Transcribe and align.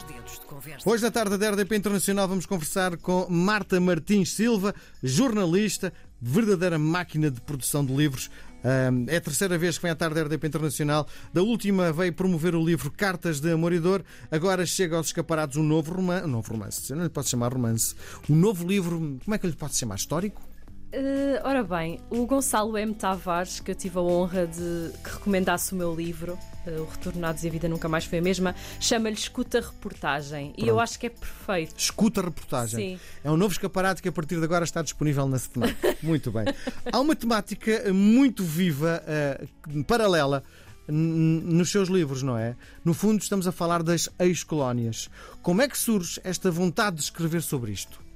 dois 0.00 0.02
dedos 0.02 0.32
de 0.38 0.46
conversa. 0.46 0.88
Hoje, 0.88 1.02
na 1.02 1.10
tarde 1.10 1.36
da 1.36 1.50
RDP 1.50 1.76
Internacional, 1.76 2.28
vamos 2.28 2.46
conversar 2.46 2.96
com 2.96 3.26
Marta 3.28 3.80
Martins 3.80 4.32
Silva, 4.32 4.74
jornalista, 5.02 5.92
verdadeira 6.20 6.78
máquina 6.78 7.30
de 7.30 7.40
produção 7.40 7.84
de 7.84 7.94
livros. 7.94 8.30
É 9.06 9.16
a 9.16 9.20
terceira 9.20 9.56
vez 9.56 9.78
que 9.78 9.82
vem 9.82 9.90
à 9.90 9.94
tarde 9.94 10.16
da 10.16 10.22
RDP 10.22 10.46
Internacional. 10.46 11.06
Da 11.32 11.42
última 11.42 11.92
veio 11.92 12.12
promover 12.12 12.54
o 12.54 12.64
livro 12.64 12.90
Cartas 12.90 13.40
de 13.40 13.50
Amor 13.52 13.72
e 13.72 13.80
Dor. 13.80 14.04
Agora 14.30 14.66
chega 14.66 14.96
aos 14.96 15.06
escaparados 15.06 15.56
um 15.56 15.62
novo 15.62 15.92
romance. 15.94 16.24
Um 16.24 16.28
novo 16.28 16.52
romance, 16.52 16.90
eu 16.90 16.96
não 16.96 17.04
lhe 17.04 17.10
posso 17.10 17.30
chamar 17.30 17.52
romance. 17.52 17.94
Um 18.28 18.36
novo 18.36 18.66
livro, 18.66 19.18
como 19.24 19.34
é 19.34 19.38
que 19.38 19.46
eu 19.46 19.50
lhe 19.50 19.56
posso 19.56 19.78
chamar? 19.78 19.96
Histórico? 19.96 20.49
Uh, 20.92 21.38
ora 21.44 21.62
bem, 21.62 22.00
o 22.10 22.26
Gonçalo 22.26 22.76
M. 22.76 22.92
Tavares, 22.92 23.60
que 23.60 23.70
eu 23.70 23.76
tive 23.76 23.96
a 23.96 24.02
honra 24.02 24.44
de 24.44 24.90
que 25.04 25.10
recomendasse 25.10 25.72
o 25.72 25.76
meu 25.76 25.94
livro, 25.94 26.36
uh, 26.66 26.82
O 26.82 26.84
Retornados 26.84 27.44
e 27.44 27.48
a 27.48 27.50
Vida 27.50 27.68
Nunca 27.68 27.88
Mais 27.88 28.04
Foi 28.04 28.18
a 28.18 28.22
Mesma, 28.22 28.56
chama-lhe 28.80 29.14
Escuta 29.14 29.60
Reportagem. 29.60 30.46
Pronto. 30.46 30.64
E 30.64 30.68
eu 30.68 30.80
acho 30.80 30.98
que 30.98 31.06
é 31.06 31.10
perfeito. 31.10 31.78
Escuta 31.78 32.20
Reportagem. 32.20 32.96
Sim. 32.96 33.00
É 33.22 33.30
um 33.30 33.36
novo 33.36 33.52
escaparate 33.52 34.02
que 34.02 34.08
a 34.08 34.12
partir 34.12 34.38
de 34.38 34.44
agora 34.44 34.64
está 34.64 34.82
disponível 34.82 35.28
na 35.28 35.38
FNAC. 35.38 35.76
Muito 36.02 36.32
bem. 36.32 36.46
Há 36.90 36.98
uma 36.98 37.14
temática 37.14 37.92
muito 37.92 38.42
viva, 38.42 39.00
uh, 39.06 39.84
paralela 39.84 40.42
nos 40.88 41.70
seus 41.70 41.88
livros, 41.88 42.24
não 42.24 42.36
é? 42.36 42.56
No 42.84 42.94
fundo, 42.94 43.22
estamos 43.22 43.46
a 43.46 43.52
falar 43.52 43.80
das 43.80 44.08
ex-colónias. 44.18 45.08
Como 45.40 45.62
é 45.62 45.68
que 45.68 45.78
surge 45.78 46.20
esta 46.24 46.50
vontade 46.50 46.96
de 46.96 47.02
escrever 47.02 47.42
sobre 47.42 47.70
isto? 47.70 48.09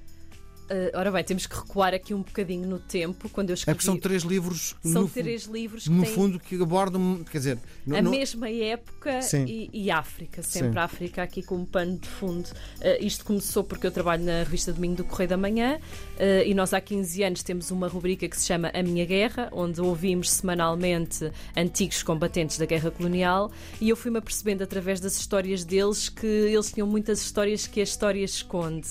Uh, 0.64 0.96
ora 0.98 1.12
bem, 1.12 1.23
temos 1.23 1.46
que 1.46 1.54
recuar 1.54 1.92
aqui 1.92 2.14
um 2.14 2.23
bocadinho 2.23 2.66
no 2.66 2.78
tempo, 2.78 3.28
quando 3.28 3.50
eu 3.50 3.52
É 3.52 3.55
escrevi. 3.55 3.77
porque 3.77 3.84
são 3.84 3.98
três 3.98 4.22
livros 4.22 4.74
São 4.82 5.02
no, 5.02 5.09
três 5.09 5.45
livros 5.45 5.84
que 5.84 5.91
no 5.91 6.02
têm 6.05 6.12
fundo 6.14 6.41
que 6.41 6.55
abordam, 6.60 7.22
quer 7.30 7.36
dizer, 7.38 7.59
no- 7.86 7.96
a 7.96 8.00
no- 8.00 8.10
mesma 8.10 8.48
época 8.48 9.20
e, 9.46 9.69
e 9.72 9.91
África, 9.91 10.42
sempre 10.42 10.72
Sim. 10.72 10.78
África 10.78 11.22
aqui 11.22 11.42
como 11.42 11.66
pano 11.66 11.98
de 11.98 12.08
fundo. 12.08 12.48
Uh, 12.80 13.05
isto 13.05 13.24
começou 13.27 13.62
porque 13.62 13.86
eu 13.86 13.91
trabalho 13.91 14.24
na 14.24 14.38
revista 14.42 14.72
Domingo 14.72 14.96
do 14.96 15.05
Correio 15.05 15.28
da 15.28 15.36
Manhã 15.36 15.77
uh, 15.78 16.47
e 16.47 16.55
nós 16.55 16.72
há 16.72 16.80
15 16.80 17.22
anos 17.22 17.42
temos 17.42 17.70
uma 17.70 17.86
rubrica 17.86 18.27
que 18.27 18.36
se 18.36 18.46
chama 18.46 18.70
A 18.72 18.83
Minha 18.83 19.05
Guerra, 19.05 19.50
onde 19.52 19.83
ouvimos 19.83 20.30
semanalmente 20.30 21.30
antigos 21.56 22.02
combatentes 22.02 22.56
da 22.56 22.64
guerra 22.64 22.91
colonial 22.91 23.52
e 23.80 23.91
eu 23.91 23.96
fui-me 23.96 24.17
apercebendo 24.19 24.64
através 24.64 24.98
das 24.98 25.17
histórias 25.19 25.62
deles 25.62 26.08
que 26.08 26.27
eles 26.27 26.72
tinham 26.72 26.86
muitas 26.86 27.20
histórias 27.20 27.67
que 27.67 27.80
a 27.80 27.83
história 27.83 28.24
esconde, 28.24 28.89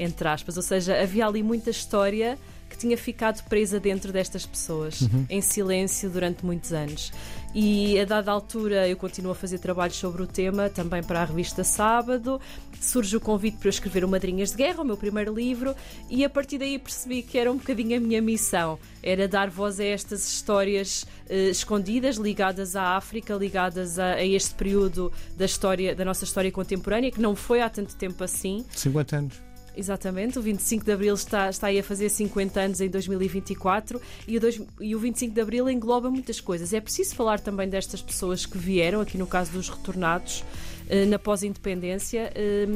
entre 0.00 0.26
aspas, 0.26 0.56
ou 0.56 0.62
seja, 0.62 1.00
havia 1.00 1.26
ali 1.26 1.42
muita 1.42 1.70
história 1.70 2.38
que 2.70 2.76
tinha 2.78 2.96
ficado 2.96 3.42
presa 3.48 3.80
dentro 3.80 4.12
destas 4.12 4.46
pessoas, 4.46 5.00
em 5.28 5.40
silêncio 5.40 6.08
durante 6.08 6.46
muitos 6.46 6.72
anos. 6.72 7.12
E 7.52 7.98
a 7.98 8.04
dada 8.04 8.30
altura 8.30 8.88
eu 8.88 8.96
continuo 8.96 9.32
a 9.32 9.34
fazer 9.34 9.58
trabalhos 9.58 9.96
sobre 9.96 10.22
o 10.22 10.26
tema, 10.26 10.70
também 10.70 11.02
para 11.02 11.20
a 11.20 11.24
revista 11.24 11.64
Sábado. 11.64 12.40
Surge 12.80 13.16
o 13.16 13.20
convite 13.20 13.56
para 13.56 13.66
eu 13.66 13.70
escrever 13.70 14.04
o 14.04 14.08
Madrinhas 14.08 14.52
de 14.52 14.56
Guerra, 14.56 14.82
o 14.82 14.84
meu 14.84 14.96
primeiro 14.96 15.34
livro, 15.34 15.74
e 16.08 16.24
a 16.24 16.30
partir 16.30 16.58
daí 16.58 16.78
percebi 16.78 17.22
que 17.22 17.36
era 17.36 17.50
um 17.50 17.56
bocadinho 17.56 17.96
a 17.96 18.00
minha 18.00 18.22
missão. 18.22 18.78
Era 19.02 19.26
dar 19.26 19.50
voz 19.50 19.80
a 19.80 19.84
estas 19.84 20.26
histórias 20.32 21.04
eh, 21.28 21.50
escondidas, 21.50 22.16
ligadas 22.16 22.76
à 22.76 22.96
África, 22.96 23.34
ligadas 23.34 23.98
a, 23.98 24.12
a 24.12 24.24
este 24.24 24.54
período 24.54 25.12
da 25.36 25.44
história, 25.44 25.92
da 25.92 26.04
nossa 26.04 26.22
história 26.24 26.52
contemporânea, 26.52 27.10
que 27.10 27.20
não 27.20 27.34
foi 27.34 27.60
há 27.60 27.68
tanto 27.68 27.96
tempo 27.96 28.22
assim. 28.22 28.64
50 28.70 29.16
anos. 29.16 29.49
Exatamente, 29.76 30.38
o 30.38 30.42
25 30.42 30.84
de 30.84 30.92
Abril 30.92 31.14
está, 31.14 31.48
está 31.48 31.68
aí 31.68 31.78
a 31.78 31.82
fazer 31.82 32.08
50 32.08 32.60
anos 32.60 32.80
em 32.80 32.88
2024 32.88 34.00
e 34.26 34.36
o, 34.36 34.40
dois- 34.40 34.60
e 34.80 34.94
o 34.94 34.98
25 34.98 35.32
de 35.34 35.40
Abril 35.40 35.70
engloba 35.70 36.10
muitas 36.10 36.40
coisas. 36.40 36.72
É 36.72 36.80
preciso 36.80 37.14
falar 37.14 37.40
também 37.40 37.68
destas 37.68 38.02
pessoas 38.02 38.44
que 38.44 38.58
vieram, 38.58 39.00
aqui 39.00 39.16
no 39.16 39.26
caso 39.26 39.52
dos 39.52 39.68
retornados, 39.68 40.44
eh, 40.88 41.06
na 41.06 41.18
pós-independência, 41.18 42.32
eh, 42.34 42.66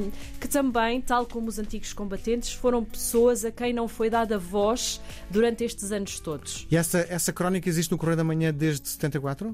que 0.40 0.46
também, 0.48 1.00
tal 1.00 1.26
como 1.26 1.48
os 1.48 1.58
antigos 1.58 1.92
combatentes, 1.92 2.52
foram 2.52 2.84
pessoas 2.84 3.44
a 3.44 3.50
quem 3.50 3.72
não 3.72 3.88
foi 3.88 4.08
dada 4.08 4.38
voz 4.38 5.00
durante 5.28 5.64
estes 5.64 5.90
anos 5.90 6.20
todos. 6.20 6.66
E 6.70 6.76
essa, 6.76 7.00
essa 7.10 7.32
crónica 7.32 7.68
existe 7.68 7.90
no 7.90 7.98
Correio 7.98 8.16
da 8.16 8.24
Manhã 8.24 8.54
desde 8.54 8.88
74? 8.88 9.52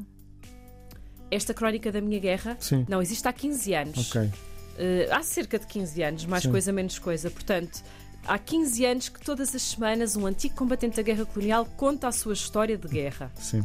Esta 1.31 1.55
crónica 1.55 1.91
da 1.93 2.01
minha 2.01 2.19
guerra 2.19 2.57
Sim. 2.61 2.85
não 2.89 3.01
existe 3.01 3.27
há 3.27 3.33
15 3.33 3.73
anos. 3.75 4.11
Ok. 4.15 4.31
Eh, 4.83 5.07
há 5.11 5.23
cerca 5.23 5.59
de 5.59 5.67
15 5.67 6.03
anos, 6.03 6.25
mais 6.25 6.43
Sim. 6.45 6.51
coisa, 6.51 6.73
menos 6.73 6.99
coisa. 6.99 7.31
Portanto, 7.31 7.85
há 8.27 8.39
15 8.39 8.87
anos 8.87 9.09
que 9.11 9.21
todas 9.21 9.55
as 9.55 9.61
semanas 9.61 10.17
um 10.17 10.25
antigo 10.25 10.55
combatente 10.55 10.97
da 10.97 11.03
guerra 11.03 11.27
colonial 11.27 11.67
conta 11.77 12.09
a 12.09 12.13
sua 12.13 12.33
história 12.33 12.79
de 12.79 12.89
guerra. 12.89 13.31
Sim. 13.37 13.63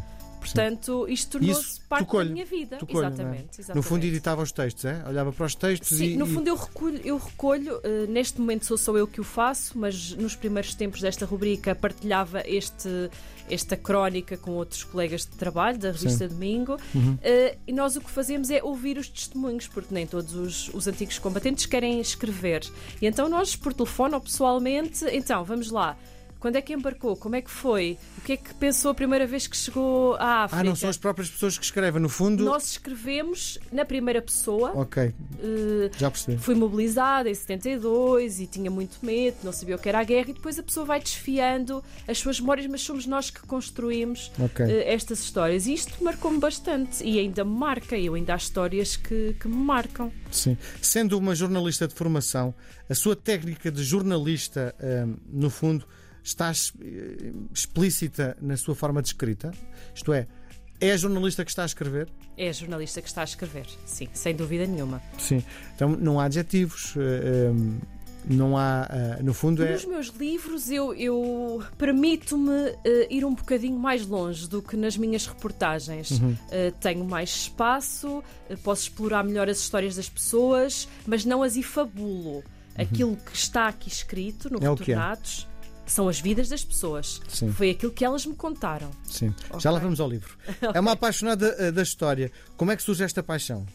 Portanto, 0.53 1.06
isto 1.09 1.31
tornou-se 1.31 1.81
parte 1.81 2.11
da 2.11 2.25
minha 2.25 2.45
vida. 2.45 2.78
tocou-lhe, 2.78 3.01
não 3.01 3.09
é? 3.09 3.13
exatamente, 3.13 3.61
exatamente. 3.61 3.75
No 3.75 3.81
fundo, 3.81 4.06
editava 4.06 4.41
os 4.41 4.51
textos, 4.51 4.85
é? 4.85 5.03
Olhava 5.07 5.31
para 5.31 5.45
os 5.45 5.56
textos 5.56 5.97
Sim, 5.97 6.13
e. 6.13 6.17
no 6.17 6.25
fundo 6.25 6.47
eu 6.47 6.56
recolho, 6.56 7.01
eu 7.03 7.17
recolho 7.17 7.79
eh, 7.83 8.06
neste 8.07 8.39
momento 8.39 8.66
sou 8.66 8.78
só 8.78 8.95
eu 8.97 9.07
que 9.07 9.22
o 9.22 9.23
faço, 9.23 9.78
mas 9.78 10.11
nos 10.11 10.35
primeiros 10.35 10.73
tempos 10.75 11.01
desta 11.01 11.25
rubrica 11.25 11.75
partilhava 11.75 12.41
este, 12.45 12.89
esta 13.50 13.75
crónica 13.75 14.38
com 14.38 14.51
outros 14.51 14.83
colegas 14.83 15.22
de 15.22 15.31
trabalho 15.31 15.78
da 15.78 15.91
revista 15.91 16.28
Domingo 16.28 16.75
Uhum. 16.94 17.17
Eh, 17.22 17.57
e 17.67 17.73
nós 17.73 17.95
o 17.95 18.01
que 18.01 18.09
fazemos 18.09 18.50
é 18.50 18.63
ouvir 18.63 18.97
os 18.97 19.07
testemunhos, 19.07 19.67
porque 19.67 19.94
nem 19.94 20.06
todos 20.06 20.33
os, 20.33 20.73
os 20.73 20.88
antigos 20.88 21.19
combatentes 21.19 21.66
querem 21.66 22.00
escrever. 22.00 22.63
E 23.01 23.07
então 23.07 23.27
nós, 23.29 23.56
por 23.56 23.73
telefone 23.73 24.16
ou 24.16 24.22
pessoalmente, 24.22 25.06
então 25.12 25.44
vamos 25.44 25.72
lá. 25.72 25.97
Quando 26.45 26.57
é 26.57 26.61
que 26.61 26.73
embarcou? 26.73 27.16
Como 27.16 27.35
é 27.35 27.41
que 27.41 27.50
foi? 27.50 27.97
O 28.19 28.22
que 28.22 28.33
é 28.33 28.38
que 28.38 28.53
pensou 28.53 28.91
a 28.91 28.94
primeira 28.94 29.25
vez 29.25 29.47
que 29.47 29.57
chegou 29.57 30.13
à 30.17 30.44
África? 30.44 30.61
Ah, 30.61 30.63
não 30.63 30.75
são 30.75 30.91
as 30.91 30.95
próprias 30.95 31.28
pessoas 31.28 31.57
que 31.57 31.66
escrevem. 31.66 32.00
No 32.00 32.07
fundo. 32.07 32.45
Nós 32.45 32.69
escrevemos 32.69 33.57
na 33.72 33.83
primeira 33.83 34.22
pessoa. 34.22 34.72
Ok, 34.75 35.11
eh, 35.39 35.89
já 35.97 36.11
percebi. 36.11 36.38
Fui 36.38 36.53
mobilizada 36.53 37.28
em 37.31 37.33
72 37.33 38.41
e 38.41 38.45
tinha 38.45 38.69
muito 38.69 39.03
medo, 39.03 39.38
não 39.44 39.51
sabia 39.51 39.75
o 39.75 39.79
que 39.79 39.89
era 39.89 39.97
a 39.97 40.03
guerra, 40.03 40.29
e 40.29 40.33
depois 40.33 40.59
a 40.59 40.61
pessoa 40.61 40.85
vai 40.85 41.00
desfiando 41.00 41.83
as 42.07 42.19
suas 42.19 42.39
memórias, 42.39 42.67
mas 42.67 42.81
somos 42.81 43.07
nós 43.07 43.31
que 43.31 43.39
construímos 43.47 44.31
Ok. 44.38 44.63
eh, 44.67 44.94
estas 44.94 45.22
histórias. 45.22 45.66
E 45.66 45.73
isto 45.73 46.03
marcou-me 46.03 46.38
bastante 46.38 47.03
e 47.03 47.17
ainda 47.17 47.44
me 47.44 47.57
marca. 47.57 47.97
Eu 47.97 48.13
ainda 48.13 48.35
há 48.35 48.38
histórias 48.38 48.95
que, 48.95 49.35
que 49.39 49.47
me 49.47 49.56
marcam. 49.57 50.12
Sim. 50.29 50.56
Sendo 50.79 51.17
uma 51.17 51.33
jornalista 51.33 51.88
de 51.88 51.95
formação, 51.95 52.53
a 52.88 52.94
sua 52.94 53.16
técnica 53.16 53.72
de 53.72 53.83
jornalista, 53.83 54.75
hum, 54.79 55.16
no 55.27 55.50
fundo, 55.50 55.88
está 56.25 56.52
es- 56.52 56.74
eh, 56.81 57.31
explícita 57.53 58.36
na 58.41 58.58
sua 58.58 58.75
forma 58.75 59.02
de 59.02 59.09
escrita? 59.09 59.52
Isto 59.94 60.12
é, 60.12 60.28
é 60.81 60.91
a 60.91 60.97
jornalista 60.97 61.46
que 61.46 61.52
está 61.52 61.63
a 61.63 61.66
escrever? 61.68 62.09
É 62.38 62.50
a 62.50 62.52
jornalista 62.52 63.02
que 63.02 63.08
está 63.08 63.22
a 63.22 63.24
escrever, 63.24 63.66
sim, 63.86 64.08
sem 64.13 64.36
dúvida 64.36 64.66
nenhuma. 64.66 65.02
Sim. 65.18 65.41
Então 65.75 65.90
não 65.90 66.19
há 66.19 66.25
adjetivos, 66.25 66.94
eh, 66.97 67.50
hum, 67.52 67.80
não 68.28 68.58
há. 68.58 68.88
eh, 69.19 69.24
no 69.24 69.34
fundo, 69.34 69.63
é. 69.63 69.72
Nos 69.72 69.86
meus 69.86 70.08
livros 70.08 70.69
eu, 70.72 70.94
eu 70.96 71.63
permito-me 71.78 72.52
eh, 72.84 73.07
ir 73.09 73.24
um 73.24 73.34
bocadinho 73.36 73.78
mais 73.80 74.06
longe 74.06 74.50
do 74.50 74.62
que 74.62 74.75
nas 74.75 74.97
minhas 74.97 75.28
reportagens. 75.28 76.12
Uhum. 76.19 76.36
Eh, 76.52 76.72
tenho 76.81 77.06
mais 77.06 77.30
espaço, 77.30 78.24
eh, 78.50 78.56
posso 78.57 78.81
explorar 78.84 79.24
melhor 79.24 79.47
as 79.47 79.59
histórias 79.59 79.96
das 79.96 80.09
pessoas, 80.09 80.90
mas 81.06 81.24
não 81.24 81.44
as 81.44 81.56
efabulo. 81.56 82.44
Aquilo 82.78 83.16
que 83.16 83.34
está 83.34 83.68
aqui 83.69 83.88
escrito 83.88 84.50
no 84.52 84.57
Uhum. 84.59 84.66
É. 84.66 84.69
Retornados 84.72 85.47
são 85.85 86.07
as 86.07 86.19
vidas 86.19 86.50
das 86.50 86.63
pessoas. 86.63 87.22
Sim. 87.28 87.51
Foi 87.51 87.72
aquilo 87.72 87.91
que 87.91 88.03
elas 88.03 88.25
me 88.25 88.35
contaram. 88.35 88.90
Sim. 89.03 89.34
Ok. 89.50 89.59
Já 89.59 89.72
lá 89.72 89.79
vamos 89.79 90.00
ao 90.00 90.09
livro. 90.09 90.38
É 90.73 90.79
uma 90.79 90.94
apaixonada 90.94 91.56
eh, 91.59 91.72
da 91.72 91.84
história. 91.84 92.31
Como 92.57 92.72
é 92.72 92.75
que 92.75 92.84
surge 92.84 93.03
esta 93.03 93.22
paixão? 93.22 93.66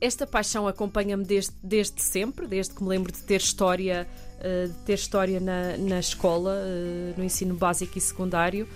Esta 0.00 0.26
paixão 0.26 0.66
acompanha-me 0.66 1.24
desde, 1.24 1.52
desde 1.62 2.02
sempre, 2.02 2.46
desde 2.46 2.74
que 2.74 2.82
me 2.82 2.88
lembro 2.88 3.12
de 3.12 3.22
ter 3.22 3.40
história, 3.40 4.06
eh, 4.40 4.66
de 4.66 4.74
ter 4.84 4.94
história 4.94 5.38
na, 5.38 5.76
na 5.76 6.00
escola, 6.00 6.56
eh, 6.56 7.14
no 7.16 7.22
ensino 7.22 7.54
básico 7.54 7.96
e 7.96 8.00
secundário, 8.00 8.68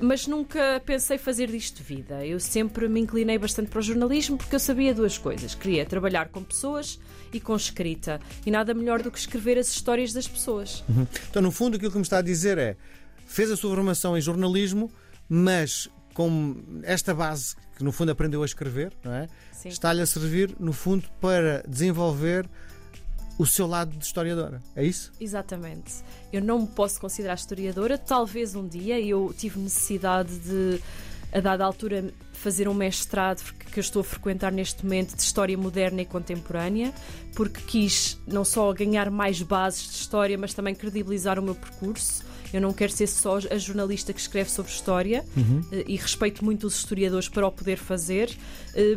mas 0.00 0.26
nunca 0.26 0.80
pensei 0.84 1.18
fazer 1.18 1.50
disto 1.50 1.82
vida. 1.82 2.24
Eu 2.24 2.40
sempre 2.40 2.88
me 2.88 3.00
inclinei 3.00 3.38
bastante 3.38 3.70
para 3.70 3.78
o 3.78 3.82
jornalismo 3.82 4.36
porque 4.36 4.54
eu 4.54 4.60
sabia 4.60 4.94
duas 4.94 5.18
coisas. 5.18 5.54
Queria 5.54 5.84
trabalhar 5.84 6.28
com 6.28 6.42
pessoas 6.42 6.98
e 7.32 7.40
com 7.40 7.54
escrita. 7.54 8.20
E 8.46 8.50
nada 8.50 8.72
melhor 8.72 9.02
do 9.02 9.10
que 9.10 9.18
escrever 9.18 9.58
as 9.58 9.68
histórias 9.68 10.12
das 10.12 10.26
pessoas. 10.26 10.84
Então, 11.30 11.42
no 11.42 11.50
fundo, 11.50 11.76
aquilo 11.76 11.90
que 11.90 11.98
me 11.98 12.02
está 12.02 12.18
a 12.18 12.22
dizer 12.22 12.58
é: 12.58 12.76
fez 13.26 13.50
a 13.50 13.56
sua 13.56 13.74
formação 13.74 14.16
em 14.16 14.20
jornalismo, 14.20 14.90
mas 15.28 15.88
com 16.14 16.56
esta 16.84 17.12
base 17.12 17.56
que 17.76 17.82
no 17.82 17.90
fundo 17.90 18.12
aprendeu 18.12 18.42
a 18.42 18.46
escrever, 18.46 18.92
não 19.02 19.12
é? 19.12 19.28
Está-lhe 19.64 20.00
a 20.00 20.06
servir, 20.06 20.54
no 20.60 20.72
fundo, 20.72 21.08
para 21.20 21.64
desenvolver 21.66 22.48
o 23.38 23.46
seu 23.46 23.66
lado 23.66 23.96
de 23.96 24.04
historiadora. 24.04 24.62
É 24.76 24.84
isso? 24.84 25.12
Exatamente. 25.20 25.94
Eu 26.32 26.40
não 26.40 26.60
me 26.60 26.66
posso 26.66 27.00
considerar 27.00 27.34
historiadora. 27.34 27.98
Talvez 27.98 28.54
um 28.54 28.66
dia 28.66 29.00
eu 29.00 29.34
tive 29.36 29.58
necessidade 29.58 30.38
de, 30.38 30.80
a 31.32 31.40
dada 31.40 31.64
altura, 31.64 32.12
fazer 32.32 32.68
um 32.68 32.74
mestrado 32.74 33.42
que 33.54 33.78
eu 33.78 33.80
estou 33.80 34.00
a 34.00 34.04
frequentar 34.04 34.52
neste 34.52 34.84
momento 34.84 35.16
de 35.16 35.22
História 35.22 35.56
Moderna 35.58 36.02
e 36.02 36.04
Contemporânea, 36.04 36.92
porque 37.34 37.60
quis 37.62 38.20
não 38.26 38.44
só 38.44 38.72
ganhar 38.72 39.10
mais 39.10 39.42
bases 39.42 39.82
de 39.82 39.96
história, 39.96 40.38
mas 40.38 40.54
também 40.54 40.74
credibilizar 40.74 41.38
o 41.38 41.42
meu 41.42 41.54
percurso 41.54 42.33
Eu 42.54 42.60
não 42.60 42.72
quero 42.72 42.92
ser 42.92 43.08
só 43.08 43.38
a 43.50 43.58
jornalista 43.58 44.12
que 44.12 44.20
escreve 44.20 44.48
sobre 44.50 44.70
história 44.70 45.24
uhum. 45.36 45.60
e 45.86 45.96
respeito 45.96 46.44
muito 46.44 46.66
os 46.66 46.76
historiadores 46.76 47.28
para 47.28 47.46
o 47.46 47.50
poder 47.50 47.76
fazer, 47.76 48.30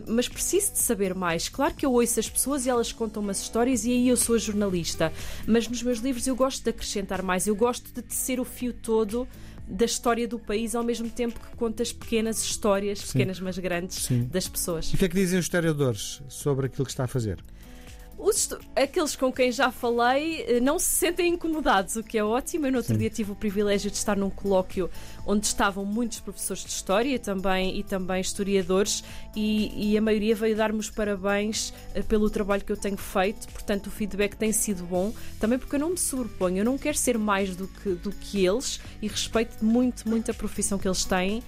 mas 0.08 0.28
preciso 0.28 0.74
de 0.74 0.80
saber 0.80 1.16
mais. 1.16 1.50
Claro 1.50 1.74
que 1.74 1.86
eu 1.86 1.92
ouço 1.92 2.20
as 2.20 2.30
pessoas 2.30 2.66
e 2.66 2.70
elas 2.70 2.92
contam 2.92 3.24
umas 3.24 3.42
histórias 3.42 3.84
e 3.84 3.92
aí 3.92 4.10
eu 4.10 4.16
sou 4.16 4.36
a 4.36 4.38
jornalista, 4.38 5.12
mas 5.48 5.68
nos 5.68 5.82
meus 5.82 6.00
livros 6.00 6.28
eu 6.28 6.36
gosto 6.36 6.64
de 6.64 6.70
acrescentar 6.70 7.24
mais, 7.24 7.48
eu 7.48 7.56
gosto 7.56 7.92
de 7.92 8.02
tecer 8.04 8.40
o 8.40 8.46
fio 8.46 8.72
todo 8.74 9.28
da 9.68 9.86
história 9.86 10.28
do 10.28 10.40
país 10.40 10.76
ao 10.76 10.84
mesmo 10.84 11.10
tempo 11.10 11.40
que 11.40 11.56
conta 11.58 11.84
as 11.84 11.92
pequenas 11.92 12.42
histórias, 12.44 13.00
Sim. 13.00 13.14
pequenas 13.14 13.40
mas 13.40 13.58
grandes, 13.58 14.06
Sim. 14.06 14.24
das 14.32 14.48
pessoas. 14.48 14.92
E 14.92 14.96
o 14.96 14.98
que 14.98 15.06
é 15.06 15.10
que 15.10 15.16
dizem 15.16 15.40
os 15.40 15.46
historiadores 15.46 16.22
sobre 16.30 16.68
aquilo 16.68 16.86
que 16.86 16.92
está 16.92 17.06
a 17.06 17.08
fazer? 17.08 17.44
Os, 18.18 18.50
aqueles 18.76 19.16
com 19.16 19.32
quem 19.32 19.52
já 19.52 19.72
falei 19.72 20.44
eh, 20.48 20.60
não 20.60 20.80
se 20.80 20.88
sentem 20.88 21.34
incomodados, 21.34 21.96
o 21.98 22.04
que 22.04 22.18
é 22.18 22.24
ótimo. 22.24 22.66
Eu 22.66 22.72
no 22.72 22.78
outro 22.80 22.94
Sim. 22.94 23.00
dia 23.00 23.12
tive 23.12 23.32
o 23.32 23.36
privilégio 23.36 23.92
de 23.92 23.98
estar 23.98 24.18
num 24.18 24.30
colóquio 24.30 24.90
onde 25.26 25.46
estavam 25.46 25.86
muitos 25.86 26.20
professores 26.20 26.64
de 26.64 26.70
história 26.70 27.20
também, 27.20 27.78
e 27.78 27.84
também 27.84 28.20
historiadores, 28.20 29.04
e, 29.36 29.92
e 29.92 29.98
a 29.98 30.02
maioria 30.02 30.36
veio 30.36 30.56
dar-me 30.56 30.80
os 30.80 30.90
parabéns 30.90 31.72
uh, 31.96 32.04
pelo 32.06 32.28
trabalho 32.30 32.66
que 32.66 32.72
eu 32.72 32.78
tenho 32.78 32.98
feito. 32.98 33.48
Portanto, 33.50 33.88
o 33.88 33.92
feedback 33.92 34.36
tem 34.36 34.52
sido 34.52 34.84
bom, 34.84 35.14
também 35.40 35.60
porque 35.60 35.76
eu 35.76 35.80
não 35.80 35.92
me 35.92 35.98
sobreponho, 35.98 36.58
eu 36.58 36.66
não 36.66 36.78
quero 36.78 36.98
ser 36.98 37.20
mais 37.20 37.56
do 37.56 37.68
que, 37.68 37.90
do 37.90 38.12
que 38.12 38.44
eles 38.44 38.80
e 39.00 39.08
respeito 39.08 39.64
muito, 39.64 40.10
muito 40.10 40.32
a 40.32 40.34
profissão 40.34 40.80
que 40.80 40.88
eles 40.88 41.06
têm 41.06 41.44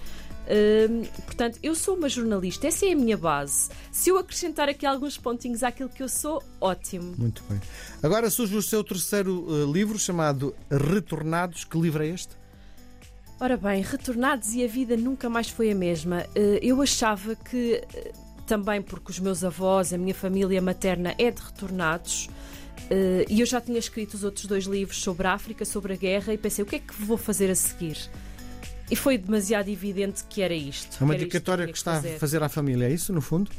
portanto, 1.26 1.58
eu 1.62 1.74
sou 1.74 1.96
uma 1.96 2.08
jornalista, 2.08 2.66
essa 2.66 2.86
é 2.86 2.92
a 2.92 2.96
minha 2.96 3.16
base. 3.16 3.70
Se 3.92 4.10
eu 4.10 4.18
acrescentar 4.18 4.68
aqui 4.68 4.84
alguns 4.84 5.16
pontinhos 5.16 5.62
àquilo 5.62 5.88
que 5.88 6.02
eu 6.02 6.08
sou, 6.08 6.42
ótimo. 6.60 7.14
Muito 7.16 7.42
bem. 7.48 7.60
Agora 8.02 8.28
surge 8.30 8.56
o 8.56 8.62
seu 8.62 8.82
terceiro 8.82 9.44
uh, 9.46 9.72
livro 9.72 9.98
chamado 9.98 10.54
Retornados. 10.70 11.64
Que 11.64 11.78
livro 11.78 12.02
é 12.02 12.08
este? 12.08 12.34
Ora 13.38 13.56
bem, 13.56 13.82
Retornados 13.82 14.54
e 14.54 14.64
a 14.64 14.66
vida 14.66 14.96
nunca 14.96 15.28
mais 15.30 15.48
foi 15.48 15.70
a 15.70 15.74
mesma. 15.74 16.26
Uh, 16.36 16.58
eu 16.60 16.82
achava 16.82 17.34
que, 17.36 17.82
uh, 17.82 18.44
também 18.46 18.82
porque 18.82 19.10
os 19.10 19.20
meus 19.20 19.44
avós, 19.44 19.92
a 19.92 19.98
minha 19.98 20.14
família 20.14 20.60
materna 20.60 21.14
é 21.18 21.30
de 21.30 21.40
retornados, 21.40 22.28
e 23.28 23.38
eu 23.38 23.46
já 23.46 23.60
tinha 23.60 23.78
escrito 23.78 24.14
os 24.14 24.24
outros 24.24 24.46
dois 24.46 24.64
livros 24.64 25.00
sobre 25.00 25.28
a 25.28 25.34
África, 25.34 25.64
sobre 25.64 25.92
a 25.92 25.96
guerra, 25.96 26.32
e 26.32 26.38
pensei, 26.38 26.64
o 26.64 26.66
que 26.66 26.76
é 26.76 26.78
que 26.80 26.92
vou 26.94 27.16
fazer 27.16 27.48
a 27.48 27.54
seguir? 27.54 28.10
E 28.90 28.96
foi 28.96 29.16
demasiado 29.16 29.68
evidente 29.68 30.24
que 30.28 30.42
era 30.42 30.54
isto. 30.54 30.96
É 31.00 31.04
uma 31.04 31.14
dedicatória 31.14 31.66
que, 31.66 31.72
que 31.72 31.78
está 31.78 31.94
fazer. 31.96 32.16
a 32.16 32.18
fazer 32.18 32.42
à 32.42 32.48
família, 32.48 32.86
é 32.86 32.92
isso, 32.92 33.12
no 33.12 33.20
fundo? 33.20 33.50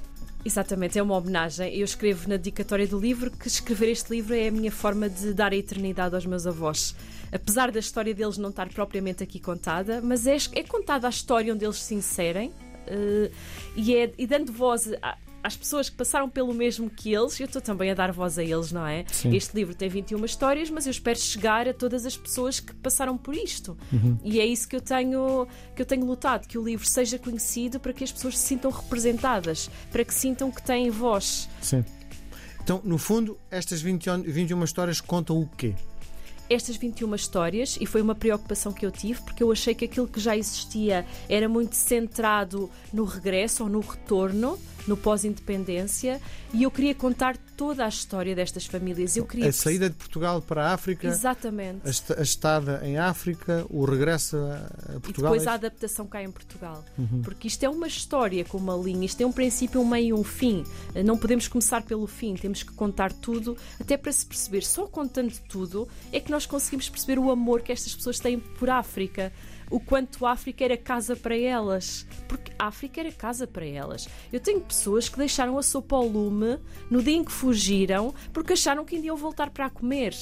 Exatamente, 0.43 0.97
é 0.97 1.03
uma 1.03 1.15
homenagem. 1.15 1.73
Eu 1.75 1.85
escrevo 1.85 2.27
na 2.27 2.35
dedicatória 2.35 2.87
do 2.87 2.99
livro 2.99 3.29
que 3.29 3.47
escrever 3.47 3.89
este 3.89 4.11
livro 4.11 4.33
é 4.35 4.47
a 4.47 4.51
minha 4.51 4.71
forma 4.71 5.07
de 5.07 5.33
dar 5.33 5.53
a 5.53 5.55
eternidade 5.55 6.15
aos 6.15 6.25
meus 6.25 6.47
avós. 6.47 6.95
Apesar 7.31 7.71
da 7.71 7.79
história 7.79 8.13
deles 8.13 8.37
não 8.37 8.49
estar 8.49 8.67
propriamente 8.69 9.23
aqui 9.23 9.39
contada, 9.39 10.01
mas 10.01 10.25
é, 10.25 10.35
é 10.53 10.63
contada 10.63 11.07
a 11.07 11.09
história 11.09 11.53
onde 11.53 11.63
eles 11.63 11.77
se 11.77 11.93
inserem 11.93 12.49
uh, 12.49 13.31
e, 13.75 13.95
é, 13.95 14.11
e 14.17 14.25
dando 14.25 14.51
voz 14.51 14.91
a, 15.01 15.15
às 15.43 15.55
pessoas 15.55 15.89
que 15.89 15.95
passaram 15.95 16.29
pelo 16.29 16.53
mesmo 16.53 16.89
que 16.89 17.13
eles, 17.13 17.39
eu 17.39 17.45
estou 17.45 17.61
também 17.61 17.91
a 17.91 17.93
dar 17.93 18.11
voz 18.11 18.37
a 18.37 18.43
eles, 18.43 18.71
não 18.71 18.85
é? 18.85 19.05
Sim. 19.11 19.35
Este 19.35 19.55
livro 19.55 19.73
tem 19.73 19.89
21 19.89 20.23
histórias, 20.25 20.69
mas 20.69 20.85
eu 20.85 20.91
espero 20.91 21.19
chegar 21.19 21.67
a 21.67 21.73
todas 21.73 22.05
as 22.05 22.15
pessoas 22.15 22.59
que 22.59 22.73
passaram 22.75 23.17
por 23.17 23.35
isto. 23.35 23.77
Uhum. 23.91 24.17
E 24.23 24.39
é 24.39 24.45
isso 24.45 24.67
que 24.67 24.75
eu 24.75 24.81
tenho 24.81 25.47
que 25.75 25.81
eu 25.81 25.85
tenho 25.85 26.05
lutado, 26.05 26.47
que 26.47 26.57
o 26.57 26.63
livro 26.63 26.85
seja 26.85 27.17
conhecido 27.17 27.79
para 27.79 27.93
que 27.93 28.03
as 28.03 28.11
pessoas 28.11 28.37
se 28.37 28.47
sintam 28.47 28.71
representadas, 28.71 29.69
para 29.91 30.03
que 30.03 30.13
sintam 30.13 30.51
que 30.51 30.61
têm 30.61 30.89
voz. 30.89 31.49
Sim. 31.61 31.83
Então, 32.63 32.79
no 32.83 32.97
fundo, 32.97 33.39
estas 33.49 33.81
21, 33.81 34.21
21 34.21 34.63
histórias 34.63 35.01
contam 35.01 35.39
o 35.39 35.47
quê? 35.47 35.73
estas 36.53 36.75
21 36.75 37.15
histórias 37.15 37.77
e 37.79 37.85
foi 37.85 38.01
uma 38.01 38.13
preocupação 38.13 38.73
que 38.73 38.85
eu 38.85 38.91
tive 38.91 39.21
porque 39.21 39.41
eu 39.41 39.51
achei 39.51 39.73
que 39.73 39.85
aquilo 39.85 40.07
que 40.07 40.19
já 40.19 40.35
existia 40.35 41.05
era 41.29 41.47
muito 41.47 41.75
centrado 41.75 42.69
no 42.91 43.05
regresso 43.05 43.63
ou 43.63 43.69
no 43.69 43.79
retorno 43.79 44.59
no 44.87 44.97
pós-independência 44.97 46.21
e 46.53 46.63
eu 46.63 46.71
queria 46.71 46.93
contar 46.93 47.37
toda 47.55 47.85
a 47.85 47.87
história 47.87 48.35
destas 48.35 48.65
famílias. 48.65 49.15
Eu 49.15 49.25
queria 49.25 49.49
a 49.49 49.53
saída 49.53 49.89
de 49.89 49.95
Portugal 49.95 50.41
para 50.41 50.67
a 50.67 50.73
África, 50.73 51.07
Exatamente. 51.07 51.81
a 52.17 52.21
estada 52.21 52.81
em 52.83 52.97
África, 52.97 53.65
o 53.69 53.85
regresso 53.85 54.37
a 54.37 54.99
Portugal. 54.99 55.35
E 55.35 55.37
depois 55.37 55.45
é 55.45 55.49
a 55.49 55.53
adaptação 55.53 56.07
cá 56.07 56.23
em 56.23 56.31
Portugal. 56.31 56.83
Uhum. 56.97 57.21
Porque 57.21 57.47
isto 57.47 57.63
é 57.63 57.69
uma 57.69 57.87
história 57.87 58.43
com 58.43 58.57
uma 58.57 58.75
linha, 58.75 59.05
isto 59.05 59.21
é 59.21 59.25
um 59.25 59.31
princípio, 59.31 59.79
um 59.79 59.85
meio 59.85 60.07
e 60.07 60.13
um 60.13 60.23
fim. 60.23 60.63
Não 61.05 61.17
podemos 61.17 61.47
começar 61.47 61.83
pelo 61.83 62.07
fim, 62.07 62.33
temos 62.35 62.63
que 62.63 62.73
contar 62.73 63.13
tudo, 63.13 63.55
até 63.79 63.95
para 63.95 64.11
se 64.11 64.25
perceber. 64.25 64.63
Só 64.63 64.87
contando 64.87 65.33
tudo 65.47 65.87
é 66.11 66.19
que 66.19 66.31
nós 66.31 66.45
conseguimos 66.45 66.89
perceber 66.89 67.19
o 67.19 67.29
amor 67.29 67.61
que 67.61 67.71
estas 67.71 67.95
pessoas 67.95 68.19
têm 68.19 68.39
por 68.39 68.69
África 68.69 69.31
o 69.71 69.79
quanto 69.79 70.25
a 70.25 70.31
África 70.31 70.63
era 70.63 70.77
casa 70.77 71.15
para 71.15 71.35
elas. 71.35 72.05
Porque 72.27 72.51
a 72.59 72.67
África 72.67 72.99
era 72.99 73.11
casa 73.11 73.47
para 73.47 73.65
elas. 73.65 74.07
Eu 74.31 74.39
tenho 74.39 74.61
pessoas 74.61 75.09
que 75.09 75.17
deixaram 75.17 75.57
a 75.57 75.63
sopa 75.63 75.95
ao 75.95 76.05
lume 76.05 76.59
no 76.89 77.01
dia 77.01 77.15
em 77.15 77.23
que 77.23 77.31
fugiram 77.31 78.13
porque 78.31 78.53
acharam 78.53 78.85
que 78.85 78.95
ainda 78.95 79.07
iam 79.07 79.17
voltar 79.17 79.49
para 79.49 79.65
a 79.65 79.69
comer. 79.69 80.13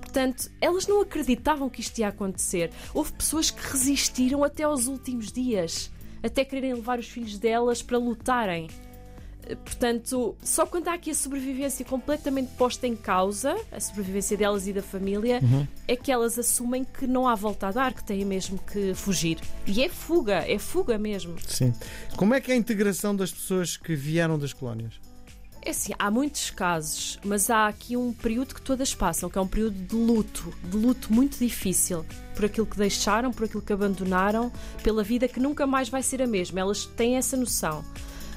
Portanto, 0.00 0.50
elas 0.60 0.86
não 0.86 1.00
acreditavam 1.00 1.68
que 1.68 1.80
isto 1.80 1.98
ia 1.98 2.08
acontecer. 2.08 2.70
Houve 2.94 3.12
pessoas 3.12 3.50
que 3.50 3.60
resistiram 3.66 4.42
até 4.42 4.62
aos 4.62 4.86
últimos 4.86 5.30
dias, 5.30 5.90
até 6.22 6.44
quererem 6.44 6.74
levar 6.74 6.98
os 6.98 7.08
filhos 7.08 7.38
delas 7.38 7.82
para 7.82 7.98
lutarem. 7.98 8.68
Portanto, 9.64 10.36
só 10.42 10.66
quando 10.66 10.88
há 10.88 10.94
aqui 10.94 11.10
a 11.10 11.14
sobrevivência 11.14 11.84
completamente 11.84 12.52
posta 12.56 12.86
em 12.86 12.96
causa, 12.96 13.56
a 13.70 13.80
sobrevivência 13.80 14.36
delas 14.36 14.66
e 14.66 14.72
da 14.72 14.82
família, 14.82 15.40
uhum. 15.42 15.66
é 15.86 15.96
que 15.96 16.10
elas 16.10 16.38
assumem 16.38 16.84
que 16.84 17.06
não 17.06 17.28
há 17.28 17.34
volta 17.34 17.68
a 17.68 17.72
dar, 17.72 17.92
que 17.92 18.04
têm 18.04 18.24
mesmo 18.24 18.58
que 18.58 18.94
fugir. 18.94 19.38
E 19.66 19.82
é 19.82 19.88
fuga, 19.88 20.44
é 20.46 20.58
fuga 20.58 20.98
mesmo. 20.98 21.36
Sim. 21.46 21.72
Como 22.16 22.34
é 22.34 22.40
que 22.40 22.50
é 22.50 22.54
a 22.54 22.56
integração 22.56 23.14
das 23.14 23.32
pessoas 23.32 23.76
que 23.76 23.94
vieram 23.94 24.38
das 24.38 24.52
colónias? 24.52 24.94
É 25.66 25.70
assim, 25.70 25.94
há 25.98 26.10
muitos 26.10 26.50
casos, 26.50 27.18
mas 27.24 27.48
há 27.48 27.66
aqui 27.66 27.96
um 27.96 28.12
período 28.12 28.54
que 28.54 28.60
todas 28.60 28.94
passam, 28.94 29.30
que 29.30 29.38
é 29.38 29.40
um 29.40 29.46
período 29.46 29.74
de 29.74 29.96
luto, 29.96 30.52
de 30.62 30.76
luto 30.76 31.10
muito 31.10 31.38
difícil, 31.38 32.04
por 32.34 32.44
aquilo 32.44 32.66
que 32.66 32.76
deixaram, 32.76 33.32
por 33.32 33.44
aquilo 33.44 33.62
que 33.62 33.72
abandonaram, 33.72 34.52
pela 34.82 35.02
vida 35.02 35.26
que 35.26 35.40
nunca 35.40 35.66
mais 35.66 35.88
vai 35.88 36.02
ser 36.02 36.20
a 36.20 36.26
mesma. 36.26 36.60
Elas 36.60 36.84
têm 36.84 37.16
essa 37.16 37.34
noção. 37.34 37.82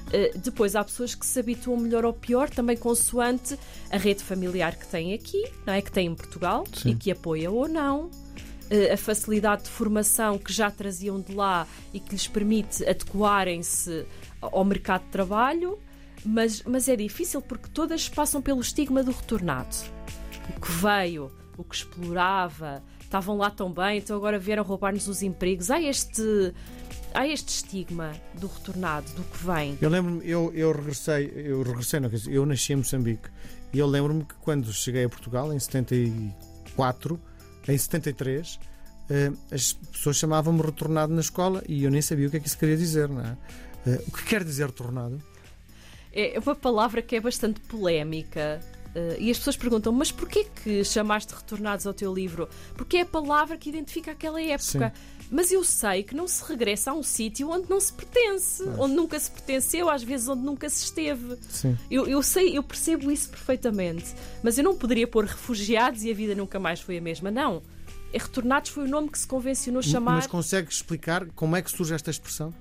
Uh, 0.07 0.37
depois 0.37 0.75
há 0.75 0.83
pessoas 0.83 1.13
que 1.13 1.25
se 1.25 1.39
habituam 1.39 1.77
melhor 1.77 2.05
ou 2.05 2.13
pior, 2.13 2.49
também 2.49 2.77
consoante 2.77 3.57
a 3.91 3.97
rede 3.97 4.23
familiar 4.23 4.75
que 4.75 4.87
têm 4.87 5.13
aqui, 5.13 5.51
não 5.65 5.73
é? 5.73 5.81
que 5.81 5.91
têm 5.91 6.07
em 6.07 6.15
Portugal 6.15 6.63
Sim. 6.73 6.91
e 6.91 6.95
que 6.95 7.11
apoia 7.11 7.51
ou 7.51 7.67
não. 7.67 8.05
Uh, 8.05 8.93
a 8.93 8.97
facilidade 8.97 9.63
de 9.63 9.69
formação 9.69 10.37
que 10.37 10.51
já 10.51 10.69
traziam 10.71 11.19
de 11.21 11.33
lá 11.33 11.67
e 11.93 11.99
que 11.99 12.11
lhes 12.11 12.27
permite 12.27 12.87
adequarem-se 12.87 14.05
ao 14.41 14.63
mercado 14.63 15.03
de 15.03 15.09
trabalho, 15.09 15.79
mas, 16.25 16.63
mas 16.63 16.87
é 16.89 16.95
difícil 16.95 17.41
porque 17.41 17.69
todas 17.69 18.09
passam 18.09 18.41
pelo 18.41 18.61
estigma 18.61 19.03
do 19.03 19.11
retornado. 19.11 19.75
O 20.49 20.59
que 20.59 20.71
veio, 20.71 21.31
o 21.57 21.63
que 21.63 21.75
explorava, 21.75 22.83
estavam 23.01 23.37
lá 23.37 23.49
tão 23.49 23.71
bem, 23.71 23.99
então 23.99 24.15
agora 24.15 24.37
vieram 24.37 24.63
roubar-nos 24.63 25.07
os 25.07 25.21
empregos. 25.21 25.71
Há 25.71 25.81
este 25.81 26.53
há 27.17 27.27
este 27.27 27.49
estigma 27.49 28.13
do 28.35 28.45
retornado, 28.45 29.11
do 29.13 29.23
que 29.23 29.43
vem. 29.43 29.75
Eu 29.81 29.89
lembro-me, 29.89 30.29
eu, 30.29 30.51
eu 30.53 30.71
regressei, 30.71 31.33
eu 31.35 31.63
regressei, 31.63 31.99
não, 31.99 32.11
eu 32.27 32.45
nasci 32.45 32.73
em 32.73 32.75
Moçambique 32.75 33.27
e 33.73 33.79
eu 33.79 33.87
lembro-me 33.87 34.23
que 34.23 34.35
quando 34.35 34.71
cheguei 34.71 35.03
a 35.03 35.09
Portugal 35.09 35.51
em 35.51 35.57
74, 35.57 37.19
em 37.67 37.77
73, 37.77 38.59
eh, 39.09 39.31
as 39.51 39.73
pessoas 39.73 40.17
chamavam-me 40.17 40.61
retornado 40.61 41.11
na 41.11 41.21
escola 41.21 41.63
e 41.67 41.83
eu 41.83 41.89
nem 41.89 42.03
sabia 42.03 42.27
o 42.27 42.29
que 42.31 42.37
é 42.37 42.39
que 42.39 42.47
isso 42.47 42.57
queria 42.57 42.77
dizer, 42.77 43.09
não 43.09 43.21
é? 43.21 43.35
Eh, 43.87 44.03
o 44.07 44.11
que 44.11 44.23
quer 44.23 44.43
dizer 44.43 44.67
retornado? 44.67 45.19
É 46.13 46.39
uma 46.39 46.55
palavra 46.55 47.01
que 47.01 47.15
é 47.15 47.19
bastante 47.19 47.59
polémica. 47.61 48.59
Uh, 48.87 49.19
e 49.19 49.29
as 49.29 49.37
pessoas 49.37 49.55
perguntam, 49.55 49.93
mas 49.93 50.11
porquê 50.11 50.47
que 50.63 50.83
chamaste 50.83 51.31
retornados 51.31 51.85
ao 51.85 51.93
teu 51.93 52.11
livro? 52.11 52.49
Porque 52.75 52.97
é 52.97 53.01
a 53.01 53.05
palavra 53.05 53.55
que 53.55 53.69
identifica 53.69 54.11
aquela 54.11 54.41
época. 54.41 54.91
Sim. 54.95 55.16
Mas 55.29 55.51
eu 55.51 55.63
sei 55.63 56.03
que 56.03 56.15
não 56.15 56.27
se 56.27 56.43
regressa 56.43 56.91
a 56.91 56.93
um 56.93 57.03
sítio 57.03 57.49
onde 57.49 57.69
não 57.69 57.79
se 57.79 57.91
pertence, 57.91 58.63
onde 58.77 58.95
nunca 58.95 59.19
se 59.19 59.29
pertenceu, 59.29 59.89
às 59.89 60.01
vezes 60.03 60.27
onde 60.27 60.41
nunca 60.41 60.69
se 60.69 60.85
esteve. 60.85 61.37
Sim. 61.49 61.77
Eu, 61.91 62.07
eu 62.07 62.23
sei, 62.23 62.57
eu 62.57 62.63
percebo 62.63 63.11
isso 63.11 63.29
perfeitamente. 63.29 64.15
Mas 64.41 64.57
eu 64.57 64.63
não 64.63 64.75
poderia 64.75 65.07
pôr 65.07 65.25
refugiados 65.25 66.03
e 66.03 66.11
a 66.11 66.13
vida 66.13 66.33
nunca 66.33 66.59
mais 66.59 66.79
foi 66.79 66.97
a 66.97 67.01
mesma. 67.01 67.29
Não. 67.29 67.61
É 68.13 68.17
retornados 68.17 68.71
foi 68.71 68.85
o 68.85 68.87
nome 68.87 69.09
que 69.09 69.19
se 69.19 69.27
convencionou 69.27 69.81
chamar. 69.81 70.15
Mas 70.15 70.27
consegue 70.27 70.71
explicar 70.71 71.25
como 71.35 71.55
é 71.55 71.61
que 71.61 71.69
surge 71.69 71.93
esta 71.93 72.09
expressão? 72.09 72.53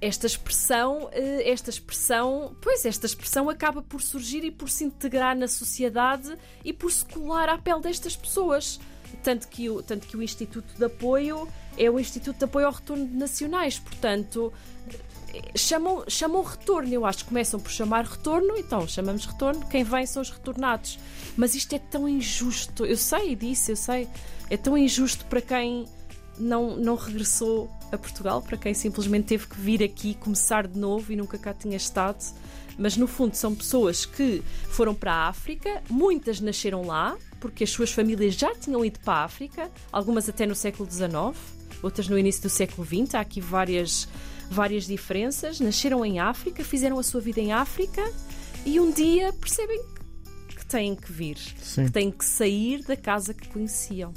esta 0.00 0.26
expressão, 0.26 1.10
eh, 1.12 1.50
esta 1.50 1.68
expressão, 1.68 2.56
pois 2.60 2.86
esta 2.86 3.04
expressão 3.04 3.50
acaba 3.50 3.82
por 3.82 4.00
surgir 4.00 4.42
e 4.44 4.50
por 4.50 4.70
se 4.70 4.84
integrar 4.84 5.36
na 5.36 5.46
sociedade 5.46 6.36
e 6.64 6.72
por 6.72 6.90
se 6.90 7.04
colar 7.04 7.48
à 7.48 7.58
pele 7.58 7.82
destas 7.82 8.16
pessoas. 8.16 8.80
Tanto 9.22 9.48
que 9.48 9.68
o, 9.68 9.82
tanto 9.82 10.06
que 10.06 10.16
o 10.16 10.22
Instituto 10.22 10.74
de 10.76 10.84
Apoio 10.84 11.48
é 11.76 11.90
o 11.90 11.98
Instituto 11.98 12.38
de 12.38 12.44
Apoio 12.44 12.66
ao 12.66 12.72
Retorno 12.72 13.06
de 13.06 13.14
Nacionais, 13.14 13.78
portanto, 13.78 14.52
chamam, 15.54 16.04
chamam 16.08 16.42
retorno. 16.42 16.92
Eu 16.92 17.06
acho 17.06 17.18
que 17.18 17.24
começam 17.26 17.60
por 17.60 17.70
chamar 17.70 18.04
retorno, 18.04 18.56
então 18.56 18.86
chamamos 18.86 19.24
retorno. 19.26 19.66
Quem 19.66 19.84
vem 19.84 20.06
são 20.06 20.22
os 20.22 20.30
retornados. 20.30 20.98
Mas 21.36 21.54
isto 21.54 21.74
é 21.74 21.78
tão 21.78 22.08
injusto. 22.08 22.84
Eu 22.84 22.96
sei 22.96 23.36
disso, 23.36 23.70
eu 23.70 23.76
sei. 23.76 24.08
É 24.48 24.56
tão 24.56 24.76
injusto 24.76 25.24
para 25.26 25.40
quem 25.40 25.86
não, 26.38 26.76
não 26.76 26.96
regressou 26.96 27.70
a 27.92 27.98
Portugal, 27.98 28.40
para 28.40 28.56
quem 28.56 28.72
simplesmente 28.72 29.26
teve 29.26 29.46
que 29.46 29.60
vir 29.60 29.82
aqui 29.82 30.14
começar 30.14 30.66
de 30.66 30.78
novo 30.78 31.12
e 31.12 31.16
nunca 31.16 31.38
cá 31.38 31.52
tinha 31.52 31.76
estado. 31.76 32.24
Mas 32.80 32.96
no 32.96 33.06
fundo 33.06 33.34
são 33.34 33.54
pessoas 33.54 34.06
que 34.06 34.42
foram 34.70 34.94
para 34.94 35.12
a 35.12 35.28
África, 35.28 35.82
muitas 35.90 36.40
nasceram 36.40 36.82
lá, 36.82 37.14
porque 37.38 37.62
as 37.62 37.68
suas 37.68 37.92
famílias 37.92 38.34
já 38.34 38.54
tinham 38.54 38.82
ido 38.82 38.98
para 39.00 39.20
a 39.20 39.24
África, 39.24 39.70
algumas 39.92 40.30
até 40.30 40.46
no 40.46 40.54
século 40.54 40.90
XIX, 40.90 41.38
outras 41.82 42.08
no 42.08 42.18
início 42.18 42.42
do 42.42 42.48
século 42.48 42.86
XX. 42.86 43.16
Há 43.16 43.20
aqui 43.20 43.38
várias, 43.38 44.08
várias 44.50 44.86
diferenças. 44.86 45.60
Nasceram 45.60 46.02
em 46.06 46.20
África, 46.20 46.64
fizeram 46.64 46.98
a 46.98 47.02
sua 47.02 47.20
vida 47.20 47.38
em 47.38 47.52
África 47.52 48.02
e 48.64 48.80
um 48.80 48.90
dia 48.90 49.30
percebem 49.34 49.78
que 50.48 50.64
têm 50.64 50.96
que 50.96 51.12
vir, 51.12 51.36
Sim. 51.60 51.84
que 51.84 51.92
têm 51.92 52.10
que 52.10 52.24
sair 52.24 52.82
da 52.82 52.96
casa 52.96 53.34
que 53.34 53.46
conheciam. 53.48 54.14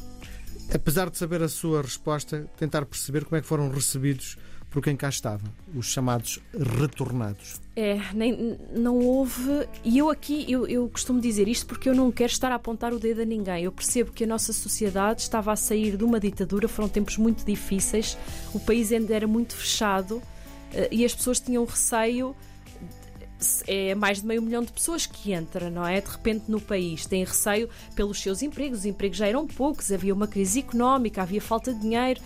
Apesar 0.74 1.10
de 1.10 1.18
saber 1.18 1.44
a 1.44 1.50
sua 1.50 1.82
resposta, 1.82 2.50
tentar 2.56 2.86
perceber 2.86 3.26
como 3.26 3.36
é 3.36 3.42
que 3.42 3.48
foram 3.48 3.70
recebidos 3.70 4.38
por 4.74 4.82
quem 4.82 4.98
cá 4.98 5.08
estava, 5.08 5.44
os 5.76 5.86
chamados 5.86 6.40
retornados. 6.52 7.62
É, 7.76 8.00
nem, 8.12 8.58
não 8.76 8.98
houve. 8.98 9.68
E 9.84 10.00
eu 10.00 10.10
aqui, 10.10 10.52
eu, 10.52 10.66
eu 10.66 10.90
costumo 10.90 11.22
dizer 11.22 11.48
isto 11.48 11.68
porque 11.68 11.88
eu 11.88 11.94
não 11.94 12.12
quero 12.12 12.32
estar 12.32 12.52
a 12.52 12.56
apontar 12.56 12.92
o 12.92 12.98
dedo 12.98 13.22
a 13.22 13.26
ninguém. 13.26 13.66
Eu 13.66 13.72
percebo 13.72 14.12
que 14.12 14.24
a 14.24 14.28
nossa 14.28 14.52
sociedade 14.52 15.22
estava 15.22 15.52
a 15.52 15.56
sair 15.56 15.96
de 15.96 16.04
uma 16.04 16.20
ditadura, 16.20 16.68
foram 16.68 16.90
tempos 16.90 17.18
muito 17.18 17.46
difíceis, 17.46 18.18
o 18.52 18.60
país 18.60 18.92
ainda 18.92 19.14
era 19.14 19.28
muito 19.28 19.56
fechado 19.56 20.20
eh, 20.74 20.90
e 20.92 21.06
as 21.06 21.14
pessoas 21.14 21.40
tinham 21.40 21.64
receio. 21.66 22.36
É 23.68 23.94
mais 23.94 24.22
de 24.22 24.26
meio 24.26 24.42
milhão 24.42 24.64
de 24.64 24.72
pessoas 24.72 25.06
que 25.06 25.34
entra, 25.34 25.70
não 25.70 25.86
é? 25.86 26.02
De 26.02 26.10
repente 26.10 26.46
no 26.50 26.60
país. 26.60 27.06
Têm 27.06 27.24
receio 27.24 27.70
pelos 27.94 28.20
seus 28.20 28.42
empregos, 28.42 28.80
os 28.80 28.86
empregos 28.86 29.18
já 29.18 29.28
eram 29.28 29.46
poucos, 29.46 29.92
havia 29.92 30.14
uma 30.14 30.28
crise 30.28 30.62
económica, 30.62 31.22
havia 31.22 31.42
falta 31.42 31.72
de 31.72 31.80
dinheiro. 31.80 32.20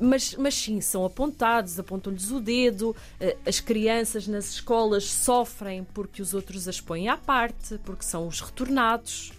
Mas, 0.00 0.34
mas 0.34 0.54
sim, 0.54 0.80
são 0.80 1.04
apontados, 1.06 1.78
apontam-lhes 1.78 2.30
o 2.30 2.38
dedo. 2.40 2.94
eh, 3.18 3.36
As 3.46 3.60
crianças 3.60 4.26
nas 4.28 4.50
escolas 4.50 5.04
sofrem 5.04 5.84
porque 5.94 6.20
os 6.20 6.34
outros 6.34 6.68
as 6.68 6.80
põem 6.80 7.08
à 7.08 7.16
parte, 7.16 7.78
porque 7.84 8.04
são 8.04 8.26
os 8.28 8.40
retornados. 8.40 9.32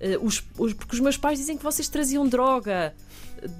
Eh, 0.00 0.16
os- 0.20 0.44
os- 0.56 0.72
porque 0.72 0.94
os 0.94 1.00
meus 1.00 1.16
pais 1.16 1.38
dizem 1.38 1.56
que 1.58 1.64
vocês 1.64 1.88
traziam 1.88 2.28
droga 2.28 2.94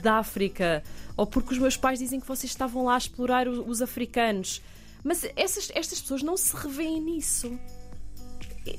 da 0.02 0.18
África, 0.18 0.84
ou 1.16 1.26
porque 1.26 1.52
os 1.52 1.58
meus 1.58 1.76
pais 1.76 1.98
dizem 1.98 2.20
que 2.20 2.26
vocês 2.28 2.50
estavam 2.52 2.84
lá 2.84 2.94
a 2.94 2.98
explorar 2.98 3.48
o- 3.48 3.68
os 3.68 3.82
africanos. 3.82 4.62
Mas 5.02 5.24
essas, 5.34 5.70
estas 5.74 6.00
pessoas 6.00 6.22
não 6.22 6.36
se 6.36 6.54
revêem 6.56 7.00
nisso. 7.00 7.58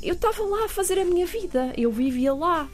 Eu 0.02 0.14
estava 0.14 0.44
lá 0.44 0.66
a 0.66 0.70
fazer 0.70 1.00
a 1.00 1.04
minha 1.06 1.26
vida, 1.26 1.74
eu 1.78 1.92
vivia 1.92 2.34
lá. 2.34 2.70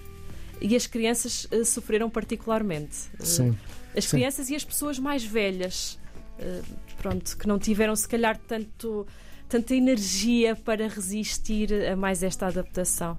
E 0.62 0.75
as 0.75 0.86
crianças 0.86 1.48
eh, 1.51 1.63
sofreram 1.63 2.10
particularmente. 2.10 2.96
Sim. 3.20 3.58
As 3.96 4.06
Sim. 4.06 4.18
crianças 4.18 4.50
e 4.50 4.56
as 4.56 4.64
pessoas 4.64 5.00
mais 5.00 5.24
velhas, 5.24 6.00
eh, 6.40 6.62
pronto, 6.98 7.38
que 7.38 7.48
não 7.48 7.58
tiveram 7.60 7.96
se 7.96 8.08
calhar 8.08 8.38
tanto, 8.38 9.06
tanta 9.48 9.75
energia 9.75 10.56
para 10.56 10.88
resistir 10.88 11.72
a 11.88 11.96
mais 11.96 12.24
esta 12.24 12.48
adaptação. 12.48 13.18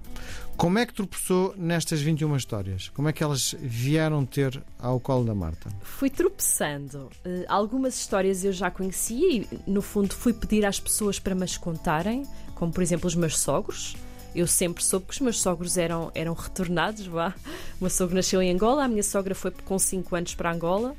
Como 0.55 0.79
é 0.79 0.85
que 0.85 0.93
tropeçou 0.93 1.53
nestas 1.55 2.01
21 2.01 2.35
histórias? 2.35 2.89
Como 2.89 3.07
é 3.07 3.13
que 3.13 3.23
elas 3.23 3.55
vieram 3.59 4.25
ter 4.25 4.61
ao 4.79 4.99
colo 4.99 5.23
da 5.23 5.35
Marta? 5.35 5.69
Fui 5.81 6.09
tropeçando. 6.09 7.09
Eh, 7.23 7.45
algumas 7.47 7.95
histórias 7.97 8.43
eu 8.43 8.51
já 8.51 8.71
conhecia 8.71 9.31
e, 9.31 9.47
no 9.67 9.81
fundo, 9.81 10.13
fui 10.15 10.33
pedir 10.33 10.65
às 10.65 10.79
pessoas 10.79 11.19
para 11.19 11.35
me 11.35 11.43
as 11.43 11.57
contarem, 11.57 12.23
como 12.55 12.73
por 12.73 12.81
exemplo 12.81 13.07
os 13.07 13.15
meus 13.15 13.37
sogros. 13.37 13.95
Eu 14.35 14.45
sempre 14.45 14.83
soube 14.83 15.07
que 15.07 15.13
os 15.13 15.19
meus 15.19 15.41
sogros 15.41 15.77
eram, 15.77 16.11
eram 16.13 16.33
retornados. 16.33 17.05
Vá. 17.07 17.33
O 17.79 17.83
meu 17.83 17.89
sogro 17.89 18.15
nasceu 18.15 18.41
em 18.41 18.51
Angola, 18.51 18.85
a 18.85 18.87
minha 18.87 19.03
sogra 19.03 19.33
foi 19.33 19.51
com 19.51 19.79
5 19.79 20.15
anos 20.15 20.35
para 20.35 20.51
Angola, 20.51 20.95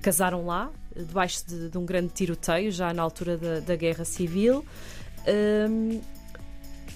casaram 0.00 0.46
lá, 0.46 0.70
debaixo 0.94 1.46
de, 1.46 1.68
de 1.68 1.78
um 1.78 1.84
grande 1.84 2.12
tiroteio, 2.12 2.70
já 2.72 2.92
na 2.92 3.02
altura 3.02 3.36
da, 3.36 3.60
da 3.60 3.76
Guerra 3.76 4.04
Civil. 4.04 4.64
Ahm, 5.26 6.00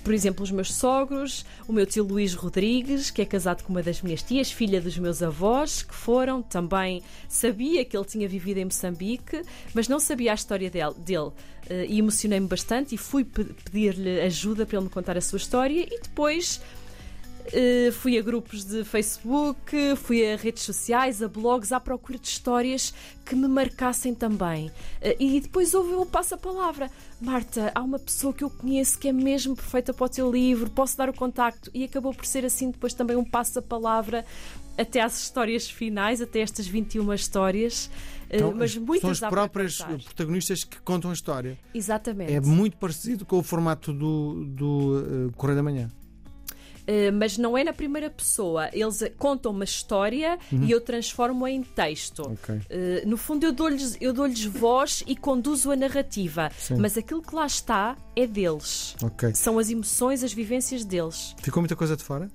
por 0.02 0.12
exemplo, 0.12 0.42
os 0.42 0.50
meus 0.50 0.73
sogros, 0.75 1.44
o 1.68 1.73
meu 1.73 1.87
tio 1.87 2.04
Luís 2.04 2.35
Rodrigues, 2.35 3.11
que 3.11 3.23
é 3.23 3.25
casado 3.25 3.62
com 3.62 3.73
uma 3.73 3.82
das 3.82 4.02
minhas 4.02 4.23
tias, 4.23 4.50
filha 4.50 4.80
dos 4.80 4.99
meus 4.99 5.23
avós, 5.23 5.82
que 5.82 5.94
foram 5.94 6.42
também. 6.42 7.02
Sabia 7.28 7.85
que 7.85 7.97
ele 7.97 8.04
tinha 8.04 8.28
vivido 8.28 8.59
em 8.59 8.64
Moçambique, 8.64 9.42
mas 9.75 9.88
não 9.88 10.00
sabia 10.00 10.32
a 10.32 10.35
história 10.35 10.68
del- 10.71 10.94
dele. 10.94 11.30
Eh, 11.68 11.87
e 11.88 11.99
emocionei-me 12.00 12.49
bastante 12.49 12.94
e 12.94 12.99
fui 12.99 13.25
pe- 13.25 13.44
pedir-lhe 13.44 14.21
ajuda 14.23 14.66
para 14.66 14.76
ele 14.78 14.85
me 14.87 14.90
contar 14.90 15.16
a 15.16 15.21
sua 15.21 15.37
história 15.37 15.82
e 15.88 16.00
depois. 16.00 16.61
Eh, 17.52 17.90
fui 17.92 18.18
a 18.18 18.22
grupos 18.22 18.64
de 18.64 18.84
Facebook, 18.84 19.96
fui 19.96 20.25
a 20.32 20.37
redes 20.37 20.62
sociais, 20.62 21.22
a 21.22 21.28
blogs, 21.28 21.72
à 21.72 21.80
procura 21.80 22.18
de 22.18 22.26
histórias 22.28 22.92
que 23.25 23.34
me 23.34 23.49
marcassem 23.49 24.14
também. 24.14 24.70
Eh, 25.00 25.16
e 25.18 25.40
depois 25.40 25.75
houve 25.75 25.94
o 25.94 26.06
passa-palavra. 26.06 26.90
Marta, 27.20 27.70
há 27.75 27.82
uma 27.82 27.99
pessoa 27.99 28.32
que 28.32 28.44
eu 28.44 28.50
conheço 28.50 28.99
que 28.99 29.08
é 29.08 29.12
mesmo 29.12 29.54
perfeita 29.56 29.92
para 29.94 30.04
o 30.06 30.08
teu 30.08 30.30
livro, 30.30 30.70
posso 30.70 30.96
dar 30.96 31.08
o 31.08 31.12
contacto? 31.14 31.70
E 31.75 31.84
acabou 31.84 32.12
por 32.14 32.26
ser 32.26 32.44
assim 32.44 32.70
depois 32.70 32.94
também 32.94 33.16
um 33.16 33.25
passa-palavra 33.25 34.25
até 34.78 35.00
às 35.00 35.20
histórias 35.20 35.68
finais, 35.70 36.20
até 36.22 36.40
estas 36.40 36.66
21 36.66 37.12
histórias. 37.12 37.90
Eh, 38.30 38.37
Então, 38.37 38.52
mas 38.56 38.70
as- 38.70 38.76
muitas 38.78 39.18
são 39.18 39.28
as 39.28 39.32
próprias 39.32 39.76
protagonistas 40.04 40.64
que 40.64 40.80
contam 40.80 41.11
a 41.11 41.14
história. 41.14 41.58
Exatamente. 41.75 42.32
É 42.32 42.40
muito 42.40 42.76
parecido 42.78 43.26
com 43.26 43.38
o 43.38 43.42
formato 43.42 43.92
do, 43.92 44.44
do 44.46 45.32
Correio 45.37 45.56
da 45.56 45.62
Manhã. 45.62 45.90
Uh, 46.83 47.12
mas 47.12 47.39
não 47.39 47.57
é 47.57 47.65
na 47.65 47.73
primeira 47.73 48.11
pessoa. 48.11 48.69
Eles 48.73 49.03
contam 49.19 49.53
uma 49.53 49.65
história 49.65 50.39
e 50.51 50.71
eu 50.71 50.81
transformo-a 50.81 51.51
em 51.51 51.62
texto. 51.62 52.23
Uhum. 52.27 52.33
Ok. 52.33 52.55
Uh, 52.55 53.09
no 53.09 53.17
fundo, 53.17 53.45
eu 53.45 53.53
dou-lhes 53.53 53.97
eu 54.01 54.12
dou 54.12 54.29
voz 54.51 55.03
e 55.07 55.15
conduzo 55.17 55.71
a 55.71 55.77
narrativa. 55.77 56.51
Sim. 56.59 56.77
Mas 56.77 56.97
aquilo 56.97 57.23
que 57.23 57.35
lá 57.35 57.47
está 57.47 57.97
é 58.17 58.27
deles. 58.27 58.97
Ok. 59.03 59.35
São 59.35 59.59
as 59.59 59.71
emoções, 59.71 60.25
as 60.25 60.33
vivências 60.33 60.85
deles. 60.85 61.35
Ficou 61.43 61.61
muita 61.61 61.77
coisa 61.77 61.97
de 61.97 62.03
fora? 62.03 62.31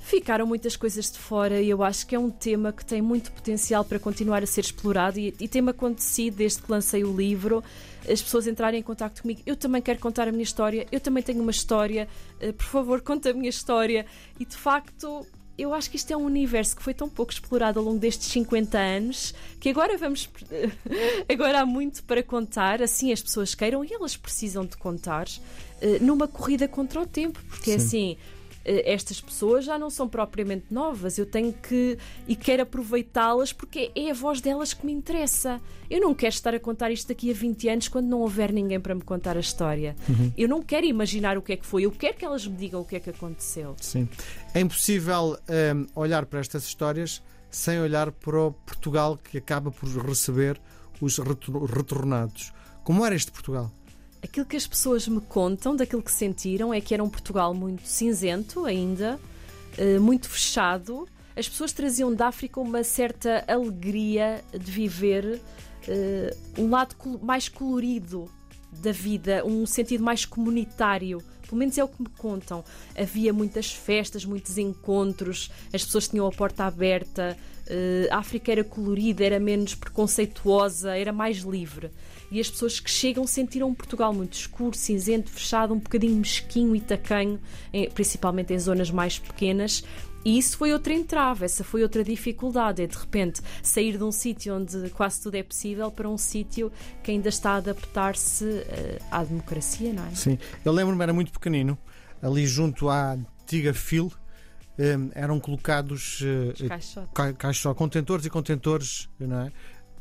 Ficaram 0.00 0.46
muitas 0.46 0.76
coisas 0.76 1.10
de 1.10 1.18
fora 1.18 1.60
e 1.60 1.70
eu 1.70 1.82
acho 1.82 2.06
que 2.06 2.14
é 2.14 2.18
um 2.18 2.30
tema 2.30 2.72
que 2.72 2.84
tem 2.84 3.00
muito 3.00 3.30
potencial 3.30 3.84
para 3.84 3.98
continuar 3.98 4.42
a 4.42 4.46
ser 4.46 4.62
explorado 4.62 5.18
e, 5.18 5.34
e 5.38 5.46
tem-me 5.46 5.70
acontecido 5.70 6.36
desde 6.36 6.62
que 6.62 6.70
lancei 6.70 7.04
o 7.04 7.14
livro 7.14 7.62
as 8.08 8.22
pessoas 8.22 8.46
entrarem 8.46 8.80
em 8.80 8.82
contato 8.82 9.22
comigo. 9.22 9.40
Eu 9.44 9.56
também 9.56 9.82
quero 9.82 9.98
contar 9.98 10.28
a 10.28 10.32
minha 10.32 10.42
história, 10.42 10.86
eu 10.90 11.00
também 11.00 11.22
tenho 11.22 11.42
uma 11.42 11.50
história, 11.50 12.08
eh, 12.40 12.52
por 12.52 12.64
favor, 12.64 13.00
conta 13.02 13.30
a 13.30 13.32
minha 13.32 13.50
história. 13.50 14.06
E 14.38 14.44
de 14.44 14.56
facto, 14.56 15.26
eu 15.58 15.74
acho 15.74 15.90
que 15.90 15.96
isto 15.96 16.12
é 16.12 16.16
um 16.16 16.24
universo 16.24 16.76
que 16.76 16.82
foi 16.82 16.94
tão 16.94 17.08
pouco 17.08 17.32
explorado 17.32 17.78
ao 17.78 17.84
longo 17.84 17.98
destes 17.98 18.28
50 18.28 18.78
anos 18.78 19.34
que 19.58 19.68
agora 19.68 19.96
vamos. 19.96 20.28
agora 21.28 21.60
há 21.60 21.66
muito 21.66 22.02
para 22.04 22.22
contar, 22.22 22.82
assim 22.82 23.12
as 23.12 23.22
pessoas 23.22 23.54
queiram 23.54 23.84
e 23.84 23.92
elas 23.92 24.16
precisam 24.16 24.64
de 24.64 24.76
contar 24.76 25.26
eh, 25.80 25.98
numa 26.00 26.26
corrida 26.26 26.66
contra 26.66 27.00
o 27.00 27.06
tempo, 27.06 27.40
porque 27.48 27.72
é 27.72 27.78
Sim. 27.78 27.86
assim 27.86 28.16
estas 28.64 29.20
pessoas 29.20 29.64
já 29.64 29.78
não 29.78 29.88
são 29.90 30.08
propriamente 30.08 30.66
novas. 30.70 31.16
Eu 31.18 31.26
tenho 31.26 31.52
que 31.52 31.96
e 32.28 32.36
quero 32.36 32.62
aproveitá-las 32.62 33.52
porque 33.52 33.90
é 33.94 34.10
a 34.10 34.14
voz 34.14 34.40
delas 34.40 34.72
que 34.74 34.84
me 34.84 34.92
interessa. 34.92 35.60
Eu 35.88 36.00
não 36.00 36.14
quero 36.14 36.34
estar 36.34 36.54
a 36.54 36.60
contar 36.60 36.90
isto 36.90 37.08
daqui 37.08 37.30
a 37.30 37.34
20 37.34 37.68
anos 37.68 37.88
quando 37.88 38.06
não 38.06 38.20
houver 38.20 38.52
ninguém 38.52 38.78
para 38.78 38.94
me 38.94 39.02
contar 39.02 39.36
a 39.36 39.40
história. 39.40 39.96
Eu 40.36 40.48
não 40.48 40.62
quero 40.62 40.86
imaginar 40.86 41.38
o 41.38 41.42
que 41.42 41.52
é 41.52 41.56
que 41.56 41.66
foi, 41.66 41.84
eu 41.84 41.90
quero 41.90 42.16
que 42.16 42.24
elas 42.24 42.46
me 42.46 42.56
digam 42.56 42.80
o 42.80 42.84
que 42.84 42.96
é 42.96 43.00
que 43.00 43.10
aconteceu. 43.10 43.74
Sim. 43.80 44.08
É 44.54 44.60
impossível 44.60 45.36
ehm, 45.48 45.86
olhar 45.94 46.26
para 46.26 46.40
estas 46.40 46.64
histórias 46.64 47.22
sem 47.50 47.80
olhar 47.80 48.12
para 48.12 48.40
o 48.40 48.52
Portugal 48.52 49.16
que 49.18 49.38
acaba 49.38 49.70
por 49.70 49.88
receber 50.06 50.60
os 51.00 51.18
retor- 51.18 51.64
retornados. 51.64 52.52
Como 52.84 53.04
era 53.04 53.14
este 53.14 53.30
Portugal? 53.30 53.70
Aquilo 54.22 54.44
que 54.44 54.56
as 54.56 54.66
pessoas 54.66 55.08
me 55.08 55.20
contam 55.20 55.74
daquilo 55.74 56.02
que 56.02 56.12
sentiram 56.12 56.74
é 56.74 56.80
que 56.80 56.92
era 56.92 57.02
um 57.02 57.08
Portugal 57.08 57.54
muito 57.54 57.86
cinzento 57.86 58.66
ainda, 58.66 59.18
eh, 59.78 59.98
muito 59.98 60.28
fechado. 60.28 61.08
As 61.34 61.48
pessoas 61.48 61.72
traziam 61.72 62.14
da 62.14 62.28
África 62.28 62.60
uma 62.60 62.84
certa 62.84 63.44
alegria 63.48 64.44
de 64.52 64.70
viver 64.70 65.40
eh, 65.88 66.36
um 66.58 66.68
lado 66.68 66.96
mais 67.22 67.48
colorido 67.48 68.30
da 68.72 68.92
vida, 68.92 69.42
um 69.44 69.64
sentido 69.64 70.04
mais 70.04 70.24
comunitário. 70.24 71.22
Pelo 71.50 71.58
menos 71.58 71.76
é 71.76 71.82
o 71.82 71.88
que 71.88 72.00
me 72.00 72.08
contam. 72.16 72.64
Havia 72.96 73.32
muitas 73.32 73.72
festas, 73.72 74.24
muitos 74.24 74.56
encontros, 74.56 75.50
as 75.74 75.84
pessoas 75.84 76.06
tinham 76.06 76.24
a 76.28 76.30
porta 76.30 76.62
aberta, 76.62 77.36
a 78.08 78.18
África 78.18 78.52
era 78.52 78.62
colorida, 78.62 79.24
era 79.24 79.40
menos 79.40 79.74
preconceituosa, 79.74 80.96
era 80.96 81.12
mais 81.12 81.38
livre. 81.38 81.90
E 82.30 82.38
as 82.40 82.48
pessoas 82.48 82.78
que 82.78 82.88
chegam 82.88 83.26
sentiram 83.26 83.74
Portugal 83.74 84.14
muito 84.14 84.34
escuro, 84.34 84.76
cinzento, 84.76 85.28
fechado, 85.28 85.74
um 85.74 85.78
bocadinho 85.78 86.16
mesquinho 86.16 86.76
e 86.76 86.80
tacanho, 86.80 87.40
principalmente 87.94 88.52
em 88.52 88.58
zonas 88.58 88.88
mais 88.88 89.18
pequenas. 89.18 89.82
E 90.24 90.38
isso 90.38 90.56
foi 90.58 90.72
outra 90.72 90.92
entrave, 90.92 91.44
essa 91.44 91.64
foi 91.64 91.82
outra 91.82 92.04
dificuldade. 92.04 92.82
É 92.82 92.86
de 92.86 92.96
repente 92.96 93.40
sair 93.62 93.96
de 93.96 94.04
um 94.04 94.12
sítio 94.12 94.54
onde 94.54 94.90
quase 94.90 95.22
tudo 95.22 95.34
é 95.36 95.42
possível 95.42 95.90
para 95.90 96.08
um 96.08 96.18
sítio 96.18 96.70
que 97.02 97.10
ainda 97.10 97.28
está 97.28 97.52
a 97.52 97.56
adaptar-se 97.56 98.44
uh, 98.44 99.04
à 99.10 99.24
democracia, 99.24 99.92
não 99.92 100.06
é? 100.06 100.10
Sim, 100.10 100.38
eu 100.64 100.72
lembro-me, 100.72 101.02
era 101.02 101.12
muito 101.12 101.32
pequenino, 101.32 101.78
ali 102.22 102.46
junto 102.46 102.88
à 102.88 103.12
antiga 103.12 103.72
FIL, 103.72 104.12
um, 104.78 104.82
eh, 104.82 105.10
eram 105.14 105.40
colocados 105.40 106.20
uh, 106.20 106.68
caixotes. 106.68 107.36
Caixó, 107.36 107.74
contentores 107.74 108.24
e 108.24 108.30
contentores, 108.30 109.08
não 109.18 109.40
é? 109.40 109.52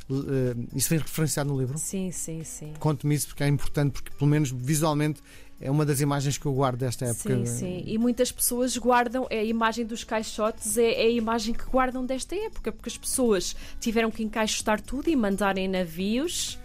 Uh, 0.10 0.68
isso 0.76 0.90
vem 0.90 0.98
referenciado 0.98 1.50
no 1.52 1.60
livro? 1.60 1.78
Sim, 1.78 2.12
sim, 2.12 2.44
sim. 2.44 2.74
Conte-me 2.80 3.14
isso 3.14 3.28
porque 3.28 3.44
é 3.44 3.48
importante, 3.48 3.92
porque 3.92 4.10
pelo 4.10 4.30
menos 4.30 4.50
visualmente 4.52 5.22
é 5.62 5.70
uma 5.70 5.86
das 5.86 6.00
imagens 6.02 6.38
que 6.38 6.46
eu 6.46 6.54
guardo 6.54 6.80
desta 6.80 7.06
época. 7.06 7.46
Sim, 7.46 7.46
sim. 7.46 7.84
E 7.86 7.98
muitas 7.98 8.32
pessoas 8.32 8.76
guardam, 8.78 9.28
é 9.30 9.40
a 9.40 9.44
imagem 9.44 9.86
dos 9.86 10.04
caixotes, 10.04 10.78
é, 10.78 10.94
é, 10.94 11.06
a 11.06 11.12
imagem 11.12 11.54
que 11.54 11.66
guardam 11.66 12.06
desta 12.06 12.36
época, 12.36 12.72
porque 12.72 12.90
as 12.90 12.98
pessoas 12.98 13.56
tiveram 13.80 14.10
que 14.10 14.24
encaixotar 14.24 14.82
tudo 14.82 15.10
e 15.10 15.16
mandarem 15.16 15.68
navios 15.68 16.58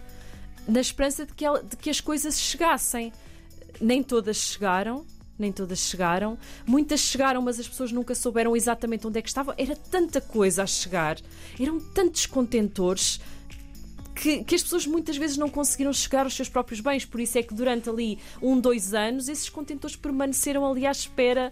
na 0.67 0.79
esperança 0.79 1.25
de 1.25 1.33
que, 1.33 1.45
ela, 1.45 1.61
de 1.61 1.75
que 1.75 1.89
as 1.89 1.99
coisas 2.01 2.39
chegassem. 2.39 3.11
Nem 3.81 4.01
todas 4.01 4.37
chegaram, 4.37 5.05
nem 5.37 5.51
todas 5.51 5.79
chegaram. 5.79 6.37
Muitas 6.65 7.01
chegaram, 7.01 7.41
mas 7.41 7.59
as 7.59 7.67
pessoas 7.67 7.91
nunca 7.91 8.15
souberam 8.15 8.55
exatamente 8.55 9.05
onde 9.05 9.19
é 9.19 9.21
que 9.21 9.27
estavam. 9.27 9.53
Era 9.57 9.75
tanta 9.75 10.21
coisa 10.21 10.63
a 10.63 10.65
chegar, 10.65 11.17
eram 11.59 11.79
tantos 11.79 12.25
contentores 12.25 13.19
que, 14.15 14.43
que, 14.43 14.55
as 14.55 14.63
pessoas 14.63 14.87
muitas 14.87 15.17
vezes 15.17 15.37
não 15.37 15.49
conseguiram 15.49 15.91
chegar 15.91 16.23
aos 16.23 16.33
seus 16.33 16.47
próprios 16.49 16.79
bens. 16.79 17.05
Por 17.05 17.19
isso 17.19 17.37
é 17.37 17.43
que 17.43 17.53
durante 17.53 17.89
ali 17.89 18.17
um, 18.41 18.59
dois 18.59 18.93
anos, 18.93 19.27
esses 19.27 19.49
contentores 19.49 19.95
permaneceram 19.95 20.65
ali 20.65 20.87
à 20.87 20.91
espera 20.91 21.51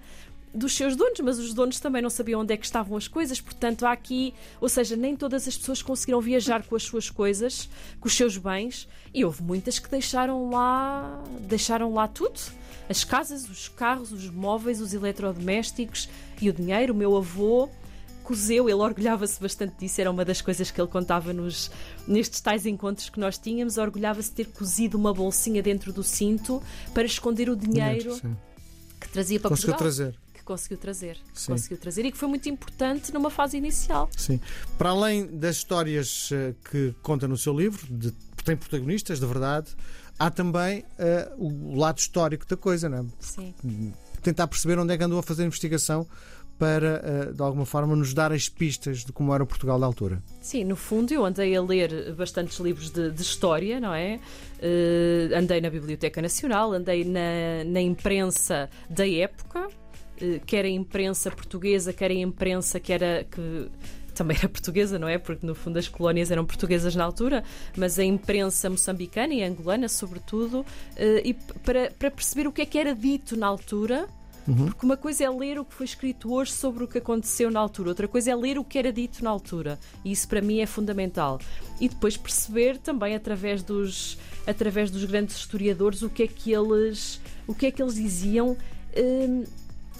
dos 0.53 0.73
seus 0.73 0.95
donos, 0.95 1.19
mas 1.19 1.39
os 1.39 1.53
donos 1.53 1.79
também 1.79 2.01
não 2.01 2.11
sabiam 2.11 2.41
onde 2.41 2.53
é 2.53 2.57
que 2.57 2.65
estavam 2.65 2.95
as 2.95 3.07
coisas, 3.07 3.41
portanto 3.41 3.85
há 3.85 3.91
aqui, 3.91 4.35
ou 4.61 4.69
seja, 4.69 4.95
nem 4.95 5.15
todas 5.15 5.47
as 5.47 5.57
pessoas 5.57 5.81
conseguiram 5.81 6.21
viajar 6.21 6.61
com 6.61 6.75
as 6.75 6.83
suas 6.83 7.09
coisas, 7.09 7.67
com 7.99 8.07
os 8.07 8.15
seus 8.15 8.37
bens, 8.37 8.87
e 9.11 9.25
houve 9.25 9.41
muitas 9.41 9.79
que 9.79 9.89
deixaram 9.89 10.51
lá, 10.51 11.23
deixaram 11.39 11.91
lá 11.91 12.07
tudo, 12.07 12.39
as 12.87 13.03
casas, 13.03 13.49
os 13.49 13.67
carros, 13.67 14.11
os 14.11 14.29
móveis, 14.29 14.79
os 14.79 14.93
eletrodomésticos 14.93 16.07
e 16.41 16.49
o 16.49 16.53
dinheiro. 16.53 16.93
O 16.93 16.95
meu 16.95 17.15
avô 17.15 17.69
cozeu, 18.23 18.69
ele 18.69 18.79
orgulhava-se 18.79 19.39
bastante 19.39 19.75
disso, 19.77 20.01
era 20.01 20.09
uma 20.09 20.25
das 20.25 20.41
coisas 20.41 20.71
que 20.71 20.79
ele 20.79 20.87
contava 20.87 21.33
nos, 21.33 21.69
nestes 22.07 22.41
tais 22.41 22.65
encontros 22.65 23.09
que 23.09 23.19
nós 23.19 23.37
tínhamos, 23.37 23.77
orgulhava-se 23.77 24.29
de 24.29 24.35
ter 24.35 24.47
cozido 24.47 24.97
uma 24.97 25.13
bolsinha 25.13 25.61
dentro 25.61 25.91
do 25.93 26.03
cinto 26.03 26.61
para 26.93 27.03
esconder 27.03 27.49
o 27.49 27.55
dinheiro 27.55 28.19
que 28.99 29.09
trazia 29.09 29.39
para 29.39 29.49
Conseguiu 29.49 29.75
Portugal. 29.75 29.77
trazer. 29.77 30.19
Que 30.33 30.43
conseguiu 30.43 30.77
trazer. 30.77 31.17
Sim. 31.33 31.51
Conseguiu 31.51 31.77
trazer 31.77 32.05
e 32.05 32.11
que 32.11 32.17
foi 32.17 32.27
muito 32.27 32.49
importante 32.49 33.13
numa 33.13 33.29
fase 33.29 33.57
inicial. 33.57 34.09
Sim. 34.17 34.39
Para 34.77 34.89
além 34.89 35.27
das 35.27 35.57
histórias 35.57 36.29
eh, 36.31 36.53
que 36.69 36.93
conta 37.01 37.27
no 37.27 37.37
seu 37.37 37.57
livro, 37.57 37.85
de, 37.89 38.11
tem 38.43 38.57
protagonistas, 38.57 39.19
de 39.19 39.25
verdade, 39.25 39.75
há 40.19 40.29
também 40.29 40.79
uh, 40.79 40.83
o 41.37 41.77
lado 41.77 41.99
histórico 41.99 42.45
da 42.45 42.57
coisa, 42.57 42.89
não 42.89 42.99
é? 42.99 43.05
Sim. 43.19 43.53
Tentar 44.21 44.47
perceber 44.47 44.79
onde 44.79 44.93
é 44.93 44.97
que 44.97 45.03
andou 45.03 45.19
a 45.19 45.23
fazer 45.23 45.43
a 45.43 45.45
investigação 45.45 46.07
para, 46.57 47.01
eh, 47.03 47.31
de 47.33 47.41
alguma 47.41 47.65
forma, 47.65 47.95
nos 47.95 48.13
dar 48.13 48.31
as 48.31 48.47
pistas 48.47 49.03
de 49.03 49.11
como 49.11 49.33
era 49.33 49.43
o 49.43 49.47
Portugal 49.47 49.79
da 49.79 49.85
altura. 49.85 50.21
Sim, 50.41 50.63
no 50.63 50.75
fundo 50.75 51.13
eu 51.13 51.25
andei 51.25 51.55
a 51.55 51.61
ler 51.61 52.13
bastantes 52.13 52.59
livros 52.59 52.89
de, 52.89 53.11
de 53.11 53.21
história, 53.21 53.79
não 53.79 53.93
é? 53.93 54.19
Uh, 54.59 55.35
andei 55.35 55.59
na 55.59 55.69
Biblioteca 55.69 56.21
Nacional, 56.21 56.71
andei 56.71 57.03
na, 57.03 57.63
na 57.65 57.81
imprensa 57.81 58.69
da 58.89 59.07
época, 59.07 59.67
uh, 59.67 60.39
quer 60.45 60.65
a 60.65 60.69
imprensa 60.69 61.29
portuguesa, 61.31 61.91
quer 61.91 62.11
a 62.11 62.15
imprensa 62.15 62.79
que 62.79 62.93
era. 62.93 63.25
Que, 63.29 63.69
também 64.13 64.37
era 64.37 64.47
portuguesa, 64.47 64.99
não 64.99 65.07
é? 65.07 65.17
Porque 65.17 65.43
no 65.43 65.55
fundo 65.55 65.79
as 65.79 65.87
colónias 65.87 66.29
eram 66.29 66.45
portuguesas 66.45 66.95
na 66.95 67.03
altura, 67.03 67.43
mas 67.75 67.97
a 67.97 68.03
imprensa 68.03 68.69
moçambicana 68.69 69.33
e 69.33 69.41
angolana, 69.41 69.89
sobretudo, 69.89 70.63
e 71.23 71.33
para, 71.33 71.89
para 71.97 72.11
perceber 72.11 72.45
o 72.45 72.51
que 72.51 72.61
é 72.61 72.65
que 72.67 72.77
era 72.77 72.93
dito 72.93 73.35
na 73.35 73.47
altura 73.47 74.07
Uhum. 74.47 74.65
Porque 74.65 74.85
uma 74.85 74.97
coisa 74.97 75.23
é 75.23 75.29
ler 75.29 75.59
o 75.59 75.65
que 75.65 75.73
foi 75.73 75.85
escrito 75.85 76.33
hoje 76.33 76.51
sobre 76.51 76.83
o 76.83 76.87
que 76.87 76.97
aconteceu 76.97 77.49
na 77.49 77.59
altura, 77.59 77.89
outra 77.89 78.07
coisa 78.07 78.31
é 78.31 78.35
ler 78.35 78.57
o 78.57 78.63
que 78.63 78.77
era 78.77 78.91
dito 78.91 79.23
na 79.23 79.29
altura. 79.29 79.79
E 80.03 80.11
isso 80.11 80.27
para 80.27 80.41
mim 80.41 80.59
é 80.59 80.65
fundamental. 80.65 81.39
E 81.79 81.87
depois 81.87 82.17
perceber 82.17 82.77
também 82.77 83.15
através 83.15 83.63
dos, 83.63 84.17
através 84.45 84.91
dos 84.91 85.03
grandes 85.05 85.35
historiadores 85.35 86.01
o 86.01 86.09
que 86.09 86.23
é 86.23 86.27
que 86.27 86.51
eles, 86.51 87.21
o 87.47 87.53
que 87.53 87.67
é 87.67 87.71
que 87.71 87.81
eles 87.81 87.95
diziam. 87.95 88.57
Hum, 88.97 89.43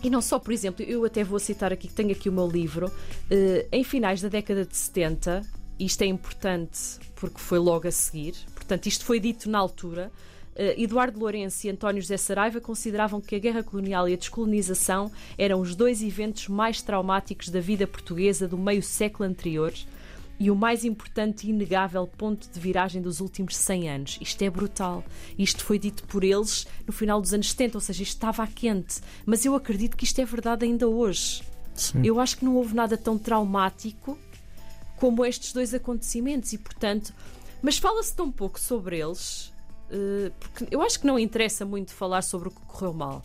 e 0.04 0.10
não 0.10 0.22
só, 0.22 0.38
por 0.38 0.52
exemplo, 0.52 0.84
eu 0.86 1.06
até 1.06 1.24
vou 1.24 1.40
citar 1.40 1.72
aqui 1.72 1.88
que 1.88 1.94
tenho 1.94 2.12
aqui 2.12 2.28
o 2.28 2.32
meu 2.32 2.46
livro, 2.46 2.88
uh, 2.88 3.68
em 3.72 3.86
finais 3.86 4.22
da 4.22 4.28
década 4.28 4.66
de 4.66 4.76
70, 4.76 5.42
isto 5.80 6.02
é 6.02 6.06
importante 6.06 7.00
porque 7.16 7.40
foi 7.40 7.58
logo 7.58 7.88
a 7.88 7.92
seguir, 7.92 8.36
portanto, 8.54 8.88
isto 8.88 9.06
foi 9.06 9.18
dito 9.18 9.50
na 9.50 9.60
altura. 9.60 10.12
Uh, 10.56 10.82
Eduardo 10.82 11.20
Lourenço 11.20 11.66
e 11.66 11.70
António 11.70 12.02
José 12.02 12.18
Saraiva 12.18 12.62
consideravam 12.62 13.20
que 13.20 13.36
a 13.36 13.40
guerra 13.40 13.64
colonial 13.64 14.08
e 14.08 14.14
a 14.14 14.18
descolonização 14.18 15.12
eram 15.38 15.60
os 15.60 15.76
dois 15.76 16.02
eventos 16.02 16.48
mais 16.48 16.82
traumáticos 16.82 17.50
da 17.50 17.60
vida 17.60 17.88
portuguesa 17.88 18.48
do 18.48 18.58
meio 18.58 18.84
século 18.84 19.28
anterior 19.28 19.74
e 20.40 20.52
o 20.52 20.56
mais 20.56 20.84
importante 20.84 21.48
e 21.48 21.52
inegável 21.52 22.06
ponto 22.06 22.50
de 22.50 22.60
viragem 22.60 23.02
dos 23.02 23.20
últimos 23.22 23.56
100 23.56 23.90
anos. 23.90 24.18
Isto 24.20 24.42
é 24.42 24.50
brutal. 24.50 25.04
Isto 25.38 25.64
foi 25.64 25.80
dito 25.80 26.04
por 26.04 26.24
eles 26.24 26.68
no 26.86 26.92
final 26.92 27.22
dos 27.22 27.34
anos 27.34 27.50
70, 27.52 27.78
ou 27.78 27.82
seja, 27.82 28.04
isto 28.04 28.16
estava 28.16 28.46
quente. 28.48 29.00
Mas 29.26 29.46
eu 29.46 29.56
acredito 29.56 29.96
que 29.96 30.04
isto 30.04 30.20
é 30.20 30.26
verdade 30.26 30.66
ainda 30.66 30.88
hoje. 30.88 31.44
Sim. 31.74 32.02
Eu 32.04 32.20
acho 32.20 32.38
que 32.38 32.46
não 32.46 32.56
houve 32.56 32.76
nada 32.76 32.98
tão 32.98 33.18
traumático 33.18 34.18
como 34.98 35.26
estes 35.26 35.54
dois 35.54 35.74
acontecimentos 35.74 36.52
e, 36.54 36.58
portanto, 36.58 37.14
mas 37.62 37.78
fala-se 37.78 38.16
tão 38.16 38.32
pouco 38.32 38.60
sobre 38.60 39.00
eles 39.00 39.53
eh, 39.53 39.53
porque 40.40 40.68
eu 40.72 40.82
acho 40.82 41.00
que 41.00 41.08
não 41.08 41.20
interessa 41.20 41.66
muito 41.66 41.94
falar 41.94 42.22
sobre 42.22 42.50
o 42.50 42.52
que 42.52 42.62
correu 42.62 42.94
mal. 42.94 43.24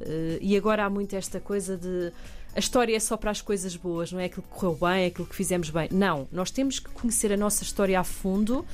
Uh, 0.00 0.38
e 0.40 0.56
agora 0.56 0.84
há 0.84 0.90
muito 0.90 1.14
esta 1.14 1.40
coisa 1.40 1.76
de 1.76 2.12
a 2.54 2.60
história 2.60 2.96
é 2.96 3.00
só 3.00 3.16
para 3.16 3.32
as 3.32 3.40
coisas 3.40 3.74
boas, 3.74 4.12
não 4.12 4.20
é 4.20 4.26
aquilo 4.26 4.42
que 4.42 4.48
correu 4.48 4.78
bem, 4.80 5.04
é 5.04 5.06
aquilo 5.06 5.26
que 5.26 5.34
fizemos 5.34 5.70
bem. 5.70 5.88
Não, 5.90 6.28
nós 6.30 6.52
temos 6.52 6.78
que 6.78 6.88
conhecer 6.90 7.32
a 7.32 7.36
nossa 7.36 7.64
história 7.64 7.98
a 7.98 8.04
fundo, 8.04 8.64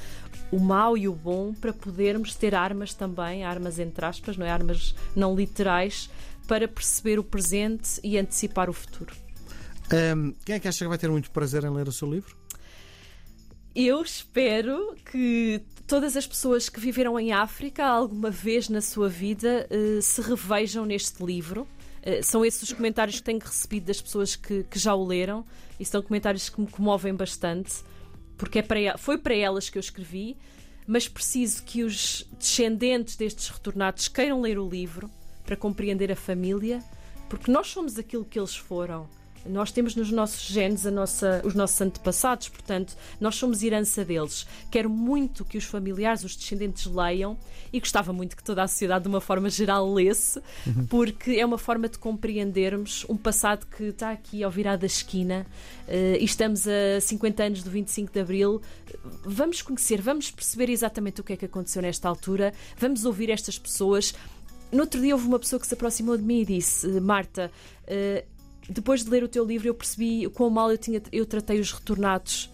o 0.53 0.59
mau 0.59 0.99
e 0.99 1.09
o 1.09 1.15
bom, 1.15 1.55
para 1.55 1.73
podermos 1.73 2.35
ter 2.35 2.55
armas 2.55 2.93
também, 2.93 3.43
armas 3.43 3.79
entre 3.79 4.05
aspas, 4.05 4.37
não 4.37 4.45
é? 4.45 4.51
Armas 4.51 4.95
não 5.17 5.35
literais, 5.35 6.11
para 6.47 6.69
perceber 6.69 7.19
o 7.19 7.25
presente 7.25 8.01
e 8.05 8.19
antecipar 8.19 8.69
o 8.69 8.73
futuro. 8.73 9.15
Um, 9.93 10.33
quem 10.45 10.57
é 10.57 10.61
que 10.61 10.69
acha 10.69 10.85
que 10.85 10.89
vai 10.89 10.99
ter 10.99 11.11
muito 11.11 11.31
prazer 11.31 11.65
em 11.65 11.71
ler 11.71 11.89
o 11.89 11.93
seu 11.93 12.11
livro? 12.11 12.37
Eu 13.75 14.03
espero 14.03 14.95
que 15.11 15.63
todas 15.91 16.17
as 16.17 16.25
pessoas 16.25 16.69
que 16.69 16.79
viveram 16.79 17.19
em 17.19 17.33
África 17.33 17.85
alguma 17.85 18.31
vez 18.31 18.69
na 18.69 18.81
sua 18.81 19.09
vida 19.09 19.67
uh, 19.69 20.01
se 20.01 20.23
revejam 20.23 20.87
neste 20.87 21.21
livro. 21.21 21.63
Uh, 21.63 22.23
são 22.23 22.45
esses 22.45 22.63
os 22.63 22.73
comentários 22.73 23.17
que 23.17 23.25
tenho 23.25 23.41
recebido 23.41 23.87
das 23.87 24.01
pessoas 24.01 24.37
que, 24.37 24.63
que, 24.71 24.79
já 24.79 24.95
o 24.95 25.05
leram 25.05 25.45
e 25.81 25.85
são 25.85 26.01
comentários 26.01 26.49
que 26.49 26.61
me 26.61 26.69
comovem 26.69 27.13
bastante, 27.13 27.83
porque 28.39 28.61
é 28.61 28.63
para, 28.63 28.97
foi 28.99 29.19
para 29.19 29.35
elas 29.35 29.69
que 29.69 29.79
eu 29.79 29.81
escrevi, 29.81 30.37
mas 30.87 31.09
preciso 31.09 31.65
que 31.65 31.83
os 31.83 32.25
descendentes 32.39 33.17
destes 33.17 33.49
retornados 33.49 34.07
queiram 34.07 34.41
ler 34.41 34.61
o 34.61 34.69
livro 34.69 35.11
para 35.45 35.57
compreender 35.57 36.13
a 36.13 36.17
família, 36.17 36.85
porque 37.29 37.51
nós 37.51 37.67
somos 37.67 37.99
aquilo 37.99 38.25
que 38.25 38.39
eles 38.39 38.55
foram. 38.55 39.09
Nós 39.47 39.73
temos 39.73 39.95
nos 39.95 40.11
nossos 40.11 40.43
genes 40.43 40.85
nossa, 40.85 41.41
os 41.45 41.55
nossos 41.55 41.81
antepassados, 41.81 42.49
portanto, 42.49 42.97
nós 43.21 43.37
somos 43.37 43.63
herança 43.63 44.05
deles. 44.05 44.47
Quero 44.71 44.91
muito 44.91 45.45
que 45.45 45.57
os 45.57 45.65
familiares, 45.65 46.25
os 46.25 46.37
descendentes 46.37 46.87
leiam 46.87 47.39
e 47.73 47.81
gostava 47.81 48.13
muito 48.13 48.37
que 48.37 48.43
toda 48.43 48.63
a 48.63 48.69
sociedade, 48.69 49.05
de 49.05 49.09
uma 49.09 49.21
forma 49.21 49.49
geral, 49.49 49.93
lesse, 49.93 50.41
uhum. 50.67 50.87
porque 50.87 51.33
é 51.33 51.47
uma 51.47 51.59
forma 51.59 51.89
de 51.89 51.99
compreendermos 51.99 53.07
um 53.09 53.17
passado 53.17 53.67
que 53.67 53.85
está 53.85 54.11
aqui 54.11 54.43
ao 54.43 54.51
virar 54.51 54.77
da 54.77 54.87
esquina 54.87 55.47
uh, 55.89 56.17
e 56.19 56.25
estamos 56.25 56.67
a 56.67 57.01
50 57.01 57.43
anos 57.43 57.63
do 57.63 57.71
25 57.71 58.13
de 58.13 58.21
Abril. 58.21 58.61
Vamos 59.25 59.63
conhecer, 59.63 60.03
vamos 60.03 60.31
perceber 60.31 60.71
exatamente 60.71 61.21
o 61.21 61.25
que 61.25 61.33
é 61.33 61.37
que 61.37 61.45
aconteceu 61.47 61.81
nesta 61.81 62.09
altura, 62.09 62.53
vamos 62.77 63.05
ouvir 63.05 63.31
estas 63.31 63.59
pessoas. 63.59 64.15
No 64.71 64.83
outro 64.83 65.01
dia 65.01 65.15
houve 65.15 65.27
uma 65.27 65.39
pessoa 65.39 65.59
que 65.59 65.67
se 65.67 65.75
aproximou 65.75 66.17
de 66.17 66.23
mim 66.23 66.41
e 66.41 66.45
disse: 66.45 66.87
Marta, 67.01 67.51
uh, 67.85 68.40
depois 68.69 69.05
de 69.05 69.11
ler 69.11 69.23
o 69.23 69.29
teu 69.29 69.45
livro, 69.45 69.69
eu 69.69 69.75
percebi 69.75 70.29
quão 70.31 70.51
mal 70.51 70.71
eu, 70.71 70.79
tinha, 70.79 71.03
eu 71.13 71.27
tratei 71.27 71.59
os 71.61 71.73
retornados 71.73 72.51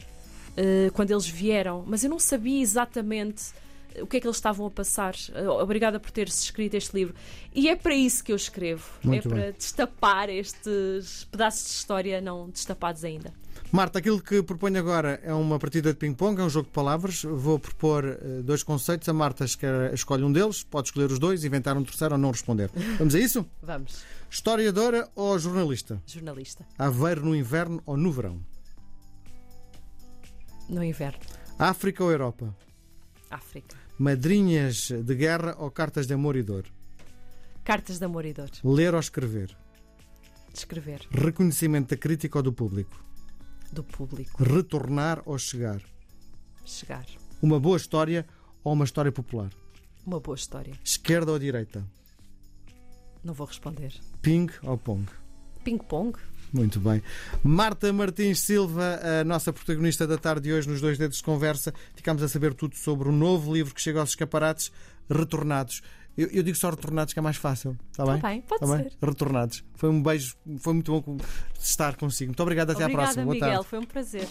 uh, 0.52 0.92
quando 0.92 1.10
eles 1.10 1.26
vieram, 1.26 1.84
mas 1.86 2.04
eu 2.04 2.10
não 2.10 2.18
sabia 2.18 2.60
exatamente 2.60 3.52
o 4.00 4.06
que 4.06 4.18
é 4.18 4.20
que 4.20 4.26
eles 4.26 4.36
estavam 4.36 4.66
a 4.66 4.70
passar. 4.70 5.14
Uh, 5.30 5.50
obrigada 5.62 5.98
por 5.98 6.10
teres 6.10 6.42
escrito 6.42 6.74
este 6.74 6.94
livro. 6.94 7.14
E 7.54 7.68
é 7.68 7.76
para 7.76 7.94
isso 7.94 8.22
que 8.22 8.32
eu 8.32 8.36
escrevo. 8.36 8.84
Muito 9.02 9.28
é 9.28 9.30
bem. 9.30 9.40
para 9.40 9.50
destapar 9.52 10.28
estes 10.28 11.24
pedaços 11.30 11.64
de 11.64 11.70
história 11.70 12.20
não 12.20 12.48
destapados 12.50 13.04
ainda. 13.04 13.32
Marta, 13.72 13.98
aquilo 13.98 14.22
que 14.22 14.42
proponho 14.42 14.78
agora 14.78 15.20
é 15.22 15.34
uma 15.34 15.58
partida 15.58 15.92
de 15.92 15.98
ping-pong, 15.98 16.40
é 16.40 16.44
um 16.44 16.48
jogo 16.48 16.66
de 16.66 16.72
palavras. 16.72 17.22
Vou 17.24 17.58
propor 17.58 18.04
uh, 18.04 18.42
dois 18.42 18.62
conceitos. 18.62 19.08
A 19.08 19.12
Marta 19.12 19.44
escolhe 19.92 20.22
um 20.22 20.32
deles, 20.32 20.62
pode 20.62 20.88
escolher 20.88 21.10
os 21.10 21.18
dois, 21.18 21.44
inventar 21.44 21.76
um 21.76 21.84
terceiro 21.84 22.14
ou 22.14 22.18
não 22.18 22.30
responder. 22.30 22.70
Vamos 22.98 23.14
a 23.14 23.18
isso? 23.18 23.44
Vamos. 23.62 24.04
Historiadora 24.30 25.08
ou 25.14 25.38
jornalista? 25.38 26.00
Jornalista. 26.06 26.64
Aveiro 26.78 27.24
no 27.24 27.34
inverno 27.34 27.82
ou 27.84 27.96
no 27.96 28.12
verão? 28.12 28.40
No 30.68 30.82
inverno. 30.82 31.20
África 31.58 32.02
ou 32.04 32.10
Europa? 32.10 32.54
África. 33.30 33.76
Madrinhas 33.98 34.90
de 34.90 35.14
guerra 35.14 35.56
ou 35.58 35.70
cartas 35.70 36.06
de 36.06 36.14
amor 36.14 36.36
e 36.36 36.42
dor? 36.42 36.64
Cartas 37.64 37.98
de 37.98 38.04
amor 38.04 38.24
e 38.24 38.32
dor. 38.32 38.50
Ler 38.62 38.94
ou 38.94 39.00
escrever? 39.00 39.56
Escrever. 40.54 41.00
Reconhecimento 41.10 41.90
da 41.90 41.96
crítica 41.96 42.38
ou 42.38 42.42
do 42.42 42.52
público? 42.52 43.05
Do 43.72 43.82
público. 43.82 44.42
Retornar 44.42 45.22
ou 45.24 45.38
chegar? 45.38 45.80
Chegar. 46.64 47.06
Uma 47.42 47.60
boa 47.60 47.76
história 47.76 48.26
ou 48.64 48.72
uma 48.72 48.84
história 48.84 49.12
popular? 49.12 49.50
Uma 50.06 50.20
boa 50.20 50.36
história. 50.36 50.74
Esquerda 50.84 51.32
ou 51.32 51.38
direita? 51.38 51.84
Não 53.22 53.34
vou 53.34 53.46
responder. 53.46 53.92
Ping 54.22 54.48
ou 54.62 54.78
pong? 54.78 55.06
Ping-pong. 55.64 56.16
Muito 56.52 56.78
bem. 56.78 57.02
Marta 57.42 57.92
Martins 57.92 58.38
Silva, 58.38 59.00
a 59.20 59.24
nossa 59.24 59.52
protagonista 59.52 60.06
da 60.06 60.16
tarde 60.16 60.42
de 60.42 60.52
hoje 60.52 60.68
nos 60.68 60.80
Dois 60.80 60.96
Dedos 60.96 61.16
de 61.16 61.24
Conversa. 61.24 61.74
Ficámos 61.96 62.22
a 62.22 62.28
saber 62.28 62.54
tudo 62.54 62.76
sobre 62.76 63.08
o 63.08 63.12
novo 63.12 63.52
livro 63.52 63.74
que 63.74 63.80
chega 63.80 63.98
aos 63.98 64.10
escaparates, 64.10 64.70
Retornados. 65.10 65.82
Eu, 66.16 66.28
eu 66.28 66.42
digo 66.42 66.56
só 66.56 66.70
retornados 66.70 67.12
que 67.12 67.18
é 67.18 67.22
mais 67.22 67.36
fácil. 67.36 67.76
Está 67.92 68.04
bem? 68.06 68.20
Tá 68.20 68.28
bem, 68.28 68.40
pode 68.40 68.64
Está 68.64 68.76
ser. 68.76 68.82
bem? 68.84 68.92
Retornados. 69.02 69.64
Foi 69.74 69.90
um 69.90 70.02
beijo, 70.02 70.34
foi 70.58 70.72
muito 70.72 71.00
bom 71.00 71.16
estar 71.60 71.94
consigo. 71.96 72.30
Muito 72.30 72.42
obrigado, 72.42 72.70
até 72.70 72.84
Obrigada, 72.84 73.02
à 73.02 73.04
próxima. 73.04 73.24
Boa 73.24 73.34
Miguel. 73.34 73.50
tarde. 73.50 73.68
Foi 73.68 73.78
um 73.78 73.84
prazer. 73.84 74.26